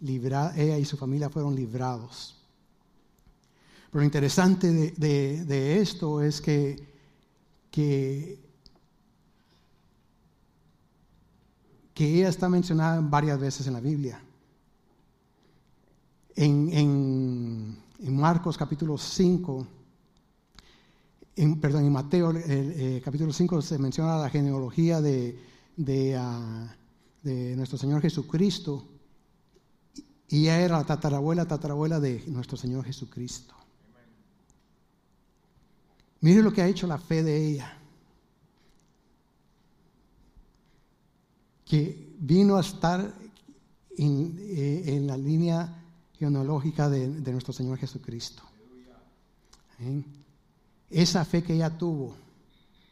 librada, 0.00 0.56
ella 0.56 0.78
y 0.78 0.84
su 0.84 0.96
familia 0.96 1.28
fueron 1.28 1.54
librados. 1.54 2.36
Pero 3.90 4.00
lo 4.00 4.04
interesante 4.04 4.92
de, 4.96 5.80
esto 5.80 6.22
es 6.22 6.40
que, 6.40 6.76
que, 7.70 8.38
ella 11.96 12.28
está 12.28 12.48
mencionada 12.48 13.00
varias 13.02 13.38
veces 13.38 13.66
en 13.66 13.74
la 13.74 13.80
Biblia. 13.80 14.22
En, 16.34 17.76
en 17.98 18.16
Marcos 18.16 18.56
capítulo 18.56 18.96
5 18.96 19.66
perdón, 21.60 21.86
en 21.86 21.92
Mateo 21.92 22.30
el, 22.30 23.00
capítulo 23.02 23.32
5 23.32 23.62
se 23.62 23.78
menciona 23.78 24.18
la 24.18 24.28
genealogía 24.28 25.00
de, 25.00 25.38
ah, 26.18 26.74
de, 27.22 27.56
nuestro 27.56 27.78
Señor 27.78 28.02
Jesucristo 28.02 28.86
y 30.28 30.42
ella 30.42 30.60
era 30.60 30.78
la 30.78 30.84
tatarabuela, 30.84 31.46
tatarabuela 31.46 31.98
de 31.98 32.22
nuestro 32.26 32.56
Señor 32.56 32.84
Jesucristo. 32.84 33.54
Mire 36.20 36.42
lo 36.42 36.52
que 36.52 36.60
ha 36.60 36.68
hecho 36.68 36.86
la 36.86 36.98
fe 36.98 37.22
de 37.22 37.46
ella. 37.46 37.78
Que 41.64 42.14
vino 42.18 42.56
a 42.56 42.60
estar 42.60 43.14
en, 43.96 44.36
eh, 44.38 45.00
la 45.02 45.16
línea 45.16 45.82
genealógica 46.18 46.90
de, 46.90 47.08
nuestro 47.32 47.54
Señor 47.54 47.78
Jesucristo. 47.78 48.42
Esa 50.90 51.24
fe 51.24 51.42
que 51.42 51.54
ella 51.54 51.70
tuvo 51.78 52.14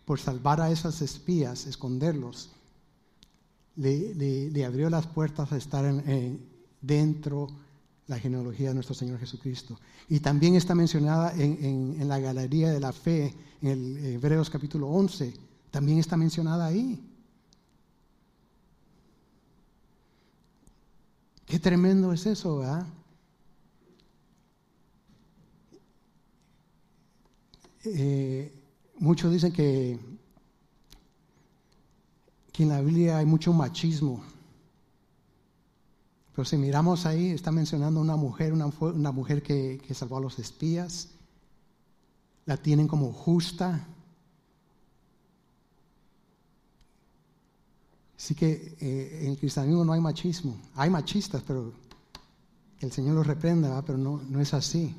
por 0.05 0.21
salvar 0.21 0.61
a 0.61 0.71
esas 0.71 1.03
espías, 1.03 1.67
esconderlos, 1.67 2.51
le, 3.77 4.65
abrió 4.65 4.89
las 4.89 5.07
puertas 5.07 5.53
a 5.53 5.57
estar 5.57 5.85
en, 5.85 6.41
dentro 6.81 7.49
la 8.07 8.19
genealogía 8.19 8.69
de 8.69 8.75
nuestro 8.75 8.95
Señor 8.95 9.19
Jesucristo. 9.19 9.79
Y 10.09 10.21
también 10.21 10.55
está 10.55 10.75
mencionada 10.75 11.35
en, 11.35 12.09
la 12.09 12.19
galería 12.19 12.73
de 12.73 12.81
la 12.81 12.93
fe, 12.93 13.35
en 13.61 13.69
el 13.69 14.15
Hebreos 14.15 14.49
capítulo 14.49 14.89
11, 14.89 15.35
también 15.71 15.99
está 15.99 16.17
mencionada 16.17 16.67
ahí. 16.67 17.05
Qué 21.45 21.59
tremendo 21.59 22.13
es 22.13 22.27
eso, 22.27 22.59
¿verdad? 22.59 22.87
Eh, 27.95 28.53
muchos 28.99 29.33
dicen 29.33 29.53
que, 29.53 29.99
en 32.59 32.69
la 32.69 32.81
Biblia 32.81 33.19
hay 33.19 33.27
mucho 33.27 33.53
machismo. 33.53 34.21
Pero 36.35 36.45
si 36.45 36.57
miramos 36.57 37.07
ahí, 37.07 37.31
está 37.31 37.53
mencionando 37.53 38.01
una 38.01 38.17
mujer, 38.17 38.53
una, 38.53 38.67
una 38.67 39.13
mujer 39.13 39.43
que, 39.43 39.81
que, 39.87 39.95
salvó 39.95 40.19
a 40.19 40.21
los 40.21 40.41
espías. 40.41 41.09
La 42.47 42.57
tienen 42.57 42.89
como 42.89 43.13
justa. 43.13 43.87
Así 48.17 48.35
que 48.35 48.77
eh, 48.81 49.21
en 49.23 49.31
el 49.31 49.39
cristianismo 49.39 49.85
no 49.85 49.93
hay 49.93 50.01
machismo. 50.01 50.57
Hay 50.75 50.91
machistas, 50.91 51.43
pero 51.47 51.73
el 52.81 52.93
Señor 52.93 53.15
los 53.15 53.27
reprenda, 53.27 53.81
pero 53.83 53.99
no, 53.99 54.21
no 54.29 54.41
es 54.41 54.53
así. 54.53 54.95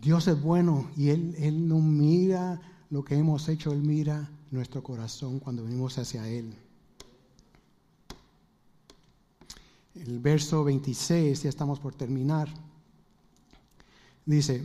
Dios 0.00 0.28
es 0.28 0.40
bueno 0.40 0.90
y 0.96 1.10
Él, 1.10 1.34
Él 1.38 1.68
no 1.68 1.78
mira 1.78 2.60
lo 2.88 3.04
que 3.04 3.16
hemos 3.16 3.48
hecho, 3.48 3.72
Él 3.72 3.82
mira 3.82 4.30
nuestro 4.50 4.82
corazón 4.82 5.38
cuando 5.38 5.64
venimos 5.64 5.98
hacia 5.98 6.26
Él. 6.26 6.54
El 9.94 10.18
verso 10.18 10.64
26, 10.64 11.42
ya 11.42 11.48
estamos 11.48 11.78
por 11.78 11.94
terminar, 11.94 12.48
dice, 14.24 14.64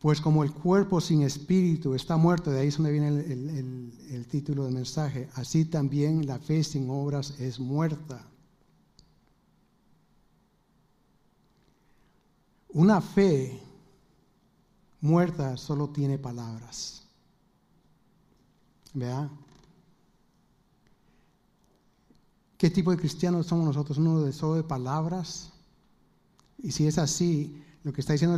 pues 0.00 0.20
como 0.20 0.42
el 0.42 0.52
cuerpo 0.52 1.00
sin 1.00 1.22
espíritu 1.22 1.94
está 1.94 2.16
muerto, 2.16 2.50
de 2.50 2.60
ahí 2.60 2.68
es 2.68 2.76
donde 2.78 2.92
viene 2.92 3.08
el, 3.08 3.92
el 4.10 4.26
título 4.26 4.64
del 4.64 4.74
mensaje, 4.74 5.28
así 5.34 5.66
también 5.66 6.26
la 6.26 6.38
fe 6.38 6.64
sin 6.64 6.88
obras 6.88 7.38
es 7.38 7.60
muerta. 7.60 8.26
Una 12.76 13.00
fe 13.00 13.58
muerta 15.00 15.56
solo 15.56 15.88
tiene 15.88 16.18
palabras. 16.18 17.06
¿Verdad? 18.92 19.30
¿Qué 22.58 22.68
tipo 22.68 22.90
de 22.90 22.98
cristianos 22.98 23.46
somos 23.46 23.64
nosotros? 23.64 23.96
¿Uno 23.96 24.20
de 24.20 24.32
solo 24.34 24.56
de 24.56 24.62
palabras? 24.62 25.54
Y 26.58 26.70
si 26.70 26.86
es 26.86 26.98
así, 26.98 27.64
lo 27.82 27.94
que 27.94 28.02
está 28.02 28.12
diciendo, 28.12 28.36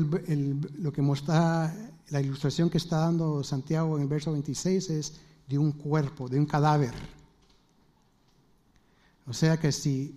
lo 0.79 0.93
que 0.93 1.03
muestra 1.03 1.75
la 2.11 2.21
ilustración 2.21 2.71
que 2.71 2.79
está 2.79 2.99
dando 2.99 3.43
Santiago 3.43 3.97
en 3.97 4.03
el 4.03 4.09
verso 4.09 4.31
26 4.31 4.91
es 4.91 5.15
de 5.49 5.59
un 5.59 5.73
cuerpo, 5.73 6.29
de 6.29 6.39
un 6.39 6.47
cadáver. 6.47 6.95
O 9.27 9.33
sea 9.33 9.59
que 9.59 9.73
si 9.73 10.17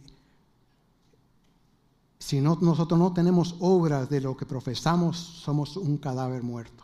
si 2.22 2.40
no, 2.40 2.56
nosotros 2.62 3.00
no 3.00 3.12
tenemos 3.12 3.56
obras 3.62 4.08
de 4.08 4.22
lo 4.22 4.38
que 4.38 4.46
profesamos, 4.46 5.18
somos 5.18 5.76
un 5.76 5.98
cadáver 5.98 6.44
muerto. 6.44 6.84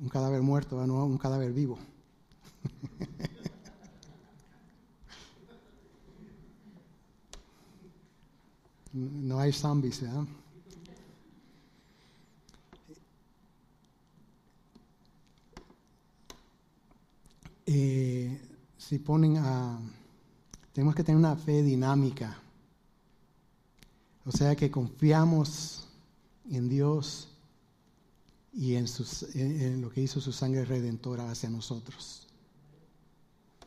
Un 0.00 0.08
cadáver 0.08 0.40
muerto, 0.40 0.86
no 0.86 1.04
un 1.04 1.18
cadáver 1.18 1.52
vivo. 1.52 1.76
no 8.92 9.40
hay 9.40 9.52
zombies, 9.52 10.00
¿verdad? 10.00 10.26
Eh, 17.66 18.40
si 18.78 19.00
ponen 19.00 19.38
a... 19.38 19.80
Tenemos 20.76 20.94
que 20.94 21.02
tener 21.02 21.18
una 21.18 21.36
fe 21.36 21.62
dinámica. 21.62 22.36
O 24.26 24.30
sea 24.30 24.54
que 24.54 24.70
confiamos 24.70 25.88
en 26.50 26.68
Dios 26.68 27.30
y 28.52 28.74
en, 28.74 29.80
lo 29.80 29.88
que 29.88 30.02
hizo 30.02 30.20
su 30.20 30.32
sangre 30.32 30.66
redentora 30.66 31.30
hacia 31.30 31.48
nosotros. 31.48 32.26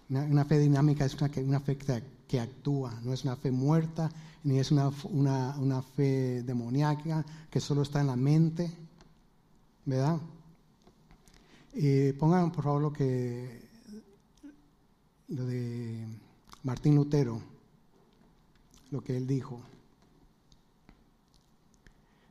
Una, 0.07 0.45
fe 0.45 0.59
dinámica 0.59 1.03
es 1.03 1.15
una, 1.15 1.59
fe 1.59 1.79
que, 2.27 2.39
actúa, 2.39 2.93
no 3.03 3.11
es 3.11 3.23
una 3.23 3.35
fe 3.35 3.49
muerta, 3.49 4.11
ni 4.43 4.59
es 4.59 4.69
una, 4.69 4.91
fe 5.81 6.43
demoníaca 6.43 7.25
que 7.49 7.59
solo 7.59 7.81
está 7.81 8.01
en 8.01 8.07
la 8.07 8.17
mente, 8.17 8.71
¿verdad? 9.83 10.19
Y 11.73 12.13
pongan 12.13 12.51
por 12.51 12.63
favor 12.63 12.83
lo 12.83 12.93
que 12.93 13.67
lo 15.29 15.47
de 15.47 16.05
Martín 16.63 16.95
Lutero, 16.95 17.41
lo 18.91 19.01
que 19.01 19.15
él 19.15 19.27
dijo. 19.27 19.61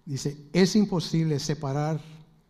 Dice, 0.05 0.37
es 0.53 0.74
imposible 0.76 1.39
separar 1.39 2.01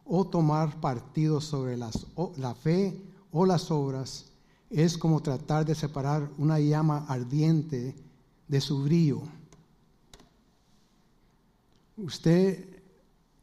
o 0.04 0.26
tomar 0.26 0.80
partido 0.80 1.40
sobre 1.40 1.76
las, 1.76 2.06
la 2.36 2.54
fe 2.54 3.00
o 3.32 3.44
las 3.44 3.70
obras 3.70 4.26
es 4.70 4.98
como 4.98 5.20
tratar 5.20 5.64
de 5.64 5.74
separar 5.74 6.30
una 6.38 6.58
llama 6.60 7.06
ardiente 7.08 7.94
de 8.46 8.60
su 8.60 8.82
brillo. 8.82 9.22
Usted 11.96 12.64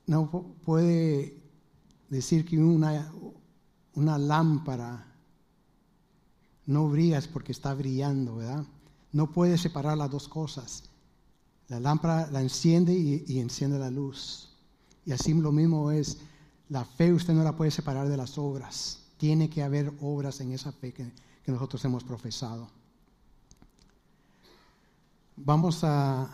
no 0.07 0.29
puede 0.63 1.37
decir 2.09 2.45
que 2.45 2.57
una, 2.57 3.11
una 3.95 4.17
lámpara 4.17 5.14
no 6.65 6.89
brilla 6.89 7.21
porque 7.31 7.51
está 7.51 7.73
brillando, 7.73 8.37
¿verdad? 8.37 8.65
No 9.11 9.31
puede 9.31 9.57
separar 9.57 9.97
las 9.97 10.09
dos 10.09 10.27
cosas. 10.27 10.83
La 11.67 11.79
lámpara 11.79 12.29
la 12.31 12.41
enciende 12.41 12.93
y, 12.93 13.39
enciende 13.39 13.79
la 13.79 13.89
luz. 13.89 14.49
Y 15.05 15.11
así 15.11 15.33
lo 15.33 15.51
mismo 15.51 15.91
es, 15.91 16.17
la 16.69 16.85
fe 16.85 17.13
usted 17.13 17.33
no 17.33 17.43
la 17.43 17.55
puede 17.55 17.71
separar 17.71 18.07
de 18.07 18.17
las 18.17 18.37
obras. 18.37 19.03
Tiene 19.17 19.49
que 19.49 19.63
haber 19.63 19.93
obras 20.01 20.41
en 20.41 20.51
esa 20.51 20.71
fe 20.71 20.93
que, 20.93 21.11
nosotros 21.47 21.83
hemos 21.85 22.03
profesado. 22.03 22.67
Vamos 25.37 25.83
a 25.83 26.27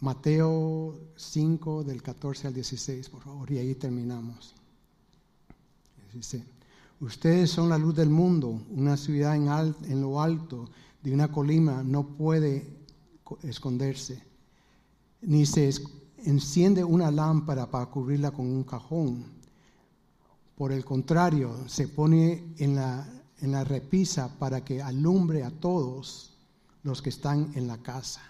Mateo 0.00 0.98
5 1.14 1.84
del 1.84 2.02
14 2.02 2.48
al 2.48 2.54
16, 2.54 3.08
por 3.08 3.22
favor, 3.22 3.50
y 3.52 3.58
ahí 3.58 3.74
terminamos. 3.76 4.54
Dice, 6.12 6.44
ustedes 7.00 7.50
son 7.50 7.68
la 7.68 7.78
luz 7.78 7.94
del 7.94 8.10
mundo, 8.10 8.62
una 8.70 8.96
ciudad 8.96 9.34
en, 9.36 10.00
lo 10.00 10.20
alto 10.20 10.68
de 11.02 11.12
una 11.12 11.30
colina 11.30 11.82
no 11.82 12.06
puede 12.06 12.66
esconderse, 13.42 14.22
ni 15.22 15.46
se 15.46 15.70
enciende 16.24 16.84
una 16.84 17.10
lámpara 17.10 17.70
para 17.70 17.86
cubrirla 17.86 18.30
con 18.30 18.46
un 18.46 18.64
cajón. 18.64 19.24
Por 20.56 20.72
el 20.72 20.84
contrario, 20.84 21.56
se 21.66 21.88
pone 21.88 22.54
en 22.58 22.76
la, 22.76 23.06
en 23.40 23.52
la 23.52 23.64
repisa 23.64 24.38
para 24.38 24.64
que 24.64 24.80
alumbre 24.80 25.42
a 25.42 25.50
todos 25.50 26.32
los 26.82 27.02
que 27.02 27.10
están 27.10 27.50
en 27.54 27.66
la 27.66 27.78
casa. 27.78 28.22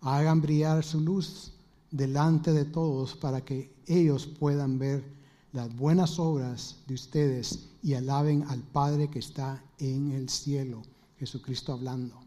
Hagan 0.00 0.40
brillar 0.40 0.82
su 0.84 1.00
luz 1.00 1.52
delante 1.90 2.52
de 2.52 2.64
todos 2.64 3.14
para 3.14 3.44
que 3.44 3.72
ellos 3.86 4.26
puedan 4.26 4.78
ver 4.78 5.21
las 5.52 5.74
buenas 5.76 6.18
obras 6.18 6.76
de 6.86 6.94
ustedes 6.94 7.68
y 7.82 7.94
alaben 7.94 8.44
al 8.48 8.62
Padre 8.62 9.08
que 9.08 9.18
está 9.18 9.62
en 9.78 10.12
el 10.12 10.28
cielo. 10.28 10.82
Jesucristo 11.18 11.72
hablando. 11.72 12.20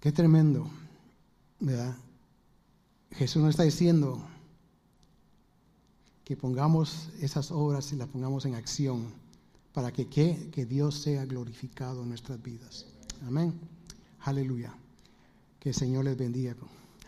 Qué 0.00 0.12
tremendo. 0.12 0.68
¿verdad? 1.60 1.96
Jesús 3.12 3.42
nos 3.42 3.50
está 3.50 3.62
diciendo 3.62 4.20
que 6.24 6.36
pongamos 6.36 7.10
esas 7.20 7.50
obras 7.50 7.92
y 7.92 7.96
las 7.96 8.08
pongamos 8.08 8.44
en 8.44 8.54
acción 8.54 9.06
para 9.72 9.92
que, 9.92 10.06
que 10.06 10.66
Dios 10.66 11.00
sea 11.00 11.24
glorificado 11.24 12.02
en 12.02 12.08
nuestras 12.08 12.42
vidas. 12.42 12.86
Amén. 13.26 13.52
Aleluya. 14.20 14.74
Que 15.58 15.70
el 15.70 15.74
Señor 15.74 16.04
les 16.04 16.16
bendiga. 16.16 16.54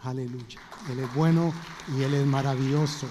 Aleluya. 0.02 0.58
Él 0.90 1.00
es 1.00 1.14
bueno 1.14 1.52
y 1.96 2.02
Él 2.02 2.14
es 2.14 2.26
maravilloso. 2.26 3.06